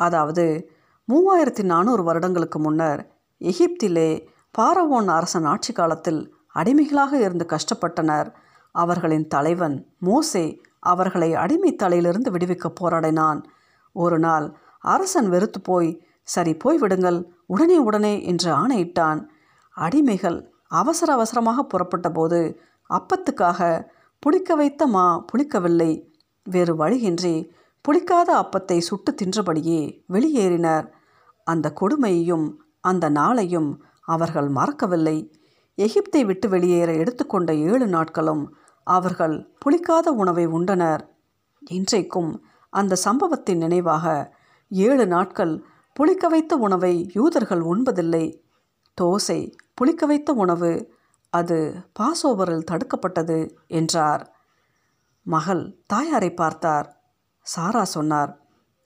அதாவது 0.00 0.44
மூவாயிரத்தி 1.08 1.64
நானூறு 1.72 2.02
வருடங்களுக்கு 2.02 2.58
முன்னர் 2.58 3.00
எகிப்திலே 3.40 4.10
பாரவோன் 4.58 5.08
அரசன் 5.08 5.44
ஆட்சி 5.44 5.72
காலத்தில் 5.72 6.20
அடிமைகளாக 6.52 7.12
இருந்து 7.18 7.46
கஷ்டப்பட்டனர். 7.54 8.28
அவர்களின் 8.82 9.26
தலைவன் 9.34 9.76
மோசே 9.98 10.46
அவர்களை 10.92 11.30
அடிமை 11.34 11.70
தலையிலிருந்து 11.74 12.30
விடுவிக்க 12.30 12.66
போராடினான். 12.80 13.40
ஒரு 13.96 14.18
நாள் 14.18 14.46
அரசன் 14.84 15.28
வெறுத்து 15.28 15.60
போய் 15.60 15.90
சரி 16.34 16.52
போய் 16.62 16.78
விடுங்கள். 16.78 17.18
உடனே 17.46 17.78
உடனே 17.88 18.14
என்று 18.24 18.50
ஆணையிட்டான். 18.52 19.20
அடிமைகள் 19.76 20.38
அவசர 20.80 21.08
அவசரமாக 21.12 21.60
புறப்பட்டபோது 21.72 22.40
அப்பத்துக்காக 22.90 23.60
புளிக்க 24.22 24.54
வைத்த 24.54 24.82
மா 24.86 25.06
புளிக்கவில்லை. 25.30 25.92
வேறு 26.46 26.72
வழியின்றி 26.76 27.34
புளிக்காத 27.84 28.28
அப்பத்தை 28.42 28.78
சுட்டு 28.88 29.10
தின்றபடியே 29.20 29.80
வெளியேறினர். 30.14 30.86
அந்த 31.46 31.66
கொடுமையையும் 31.80 32.46
அந்த 32.80 33.04
நாளையும் 33.10 33.70
அவர்கள் 34.14 34.48
மறக்கவில்லை. 34.58 35.18
எகிப்தை 35.78 36.20
விட்டு 36.24 36.46
வெளியேற 36.48 36.90
எடுத்துக்கொண்ட 37.02 37.50
ஏழு 37.70 37.86
நாட்களும் 37.86 38.44
அவர்கள் 38.86 39.36
புளிக்காத 39.62 40.06
உணவை 40.22 40.44
உண்டனர். 40.46 41.02
இன்றைக்கும் 41.66 42.30
அந்த 42.72 42.98
சம்பவத்தின் 43.04 43.58
நினைவாக 43.58 44.34
ஏழு 44.70 45.04
நாட்கள் 45.06 45.54
புளிக்க 45.96 46.28
வைத்த 46.28 46.56
உணவை 46.56 46.94
யூதர்கள் 47.14 47.62
உண்பதில்லை. 47.62 48.24
தோசை 49.00 49.40
புளிக்க 49.78 50.06
வைத்த 50.06 50.30
உணவு 50.32 50.70
அது 51.32 51.58
பாசோவரில் 52.00 52.68
தடுக்கப்பட்டது 52.70 53.38
என்றார். 53.66 54.22
மகள் 55.26 55.64
தாயாரை 55.86 56.30
பார்த்தார். 56.34 56.88
சாரா 57.46 57.84
சொன்னார் 57.84 58.32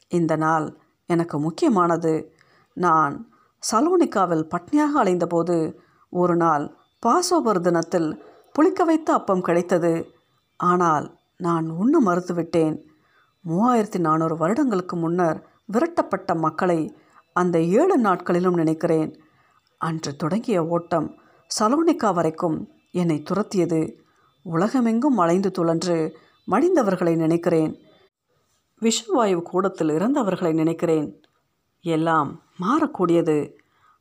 இந்த 0.09 0.37
நாள் 0.37 0.67
எனக்கு 1.07 1.37
முக்கியமானது. 1.39 2.15
நான் 2.77 3.15
சலோனிக்காவில் 3.63 4.49
பட்னியாக 4.53 4.93
அலைந்தபோது 5.03 5.57
ஒரு 6.13 6.37
நாள் 6.37 6.65
பாசோவர் 7.03 7.61
தினத்தில் 7.61 8.11
புளிக்க 8.55 8.85
வைத்த 8.85 9.13
அப்பம் 9.13 9.41
கிடைத்தது. 9.41 10.15
ஆனால் 10.57 11.19
நான் 11.37 11.71
உண்ண 11.71 12.01
மறுத்துவிட்டேன். 12.01 12.83
மூவாயிரத்தி 13.49 13.99
நானூறு 13.99 14.37
வருடங்களுக்கு 14.37 14.97
முன்னர் 14.97 15.49
விரட்டப்பட்ட 15.73 16.37
மக்களை 16.37 16.97
அந்த 17.33 17.61
ஏழு 17.61 17.99
நாட்களிலும் 17.99 18.55
நினைக்கிறேன். 18.55 19.21
அன்று 19.77 20.17
தொடங்கிய 20.17 20.67
ஓட்டம் 20.67 21.19
சலோனிக்கா 21.59 22.15
வரைக்கும் 22.15 22.71
என்னை 22.91 23.23
துரத்தியது. 23.31 23.99
உலகமெங்கும் 24.43 25.19
அலைந்து 25.19 25.51
துழன்று 25.59 26.13
மடிந்தவர்களை 26.51 27.17
நினைக்கிறேன். 27.17 27.79
விஷவாயு 28.81 29.43
கூடத்தில் 29.43 29.89
இறந்தவர்களை 29.89 30.53
நினைக்கிறேன். 30.53 31.23
எல்லாம் 31.81 32.43
மாறக்கூடியது. 32.61 33.55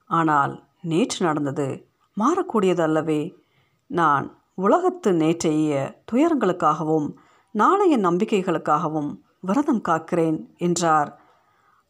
ஆனால் 0.05 0.63
நேற்று 0.81 1.25
நடந்தது 1.25 1.87
மாறக்கூடியது 2.17 2.81
அல்லவே. 2.81 3.37
நான் 3.85 4.38
உலகத்து 4.59 5.13
நேற்றைய 5.13 6.01
துயரங்களுக்காகவும் 6.11 7.13
நாளைய 7.51 7.97
நம்பிக்கைகளுக்காகவும் 7.97 9.19
விரதம் 9.39 9.81
காக்கிறேன் 9.89 10.57
என்றார். 10.57 11.19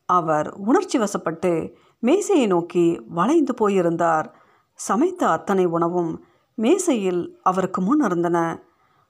அவர் 0.06 0.54
உணர்ச்சி 0.54 1.00
வசப்பட்டு 1.00 1.74
மேசையை 2.00 2.48
நோக்கி 2.48 3.02
வளைந்து 3.08 3.54
போயிருந்தார். 3.54 4.36
சமைத்த 4.74 5.30
அத்தனை 5.30 5.66
உணவும் 5.66 6.12
மேசையில் 6.56 7.40
அவருக்கு 7.44 7.82
முன் 7.82 8.04
இருந்தன. 8.04 8.38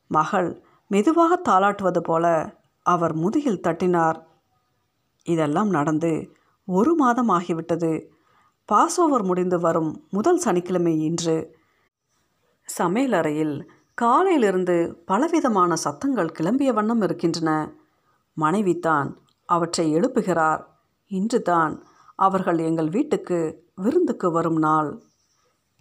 மகள் 0.08 0.64
மெதுவாக 0.88 1.42
தாளாட்டுவது 1.50 2.00
போல 2.00 2.26
அவர் 2.86 3.14
முதுகில் 3.14 3.64
தட்டினார். 3.68 4.20
இதெல்லாம் 5.24 5.70
நடந்து 5.70 6.12
ஒரு 6.66 6.96
மாதம் 6.96 7.30
ஆகிவிட்டது. 7.30 7.92
பாசோவர் 8.70 9.24
முடிந்து 9.24 9.60
வரும் 9.60 9.92
முதல் 10.10 10.38
சனிக்கிழமை 10.38 11.04
இன்று 11.04 11.38
சமையலறையில் 12.78 13.68
காலையிலிருந்து 13.94 15.04
பலவிதமான 15.06 15.76
சத்தங்கள் 15.76 16.32
கிளம்பிய 16.40 16.74
வண்ணம் 16.74 17.02
இருக்கின்றன. 17.02 17.72
மனைவிதான் 18.34 19.18
அவற்றை 19.46 19.96
எழுப்புகிறார். 19.96 20.64
இன்று 21.08 21.42
தான் 21.42 21.84
அவர்கள் 22.16 22.58
எங்கள் 22.58 22.90
வீட்டுக்கு 22.90 23.68
விருந்துக்கு 23.76 24.32
வரும் 24.32 24.58
நாள். 24.58 25.02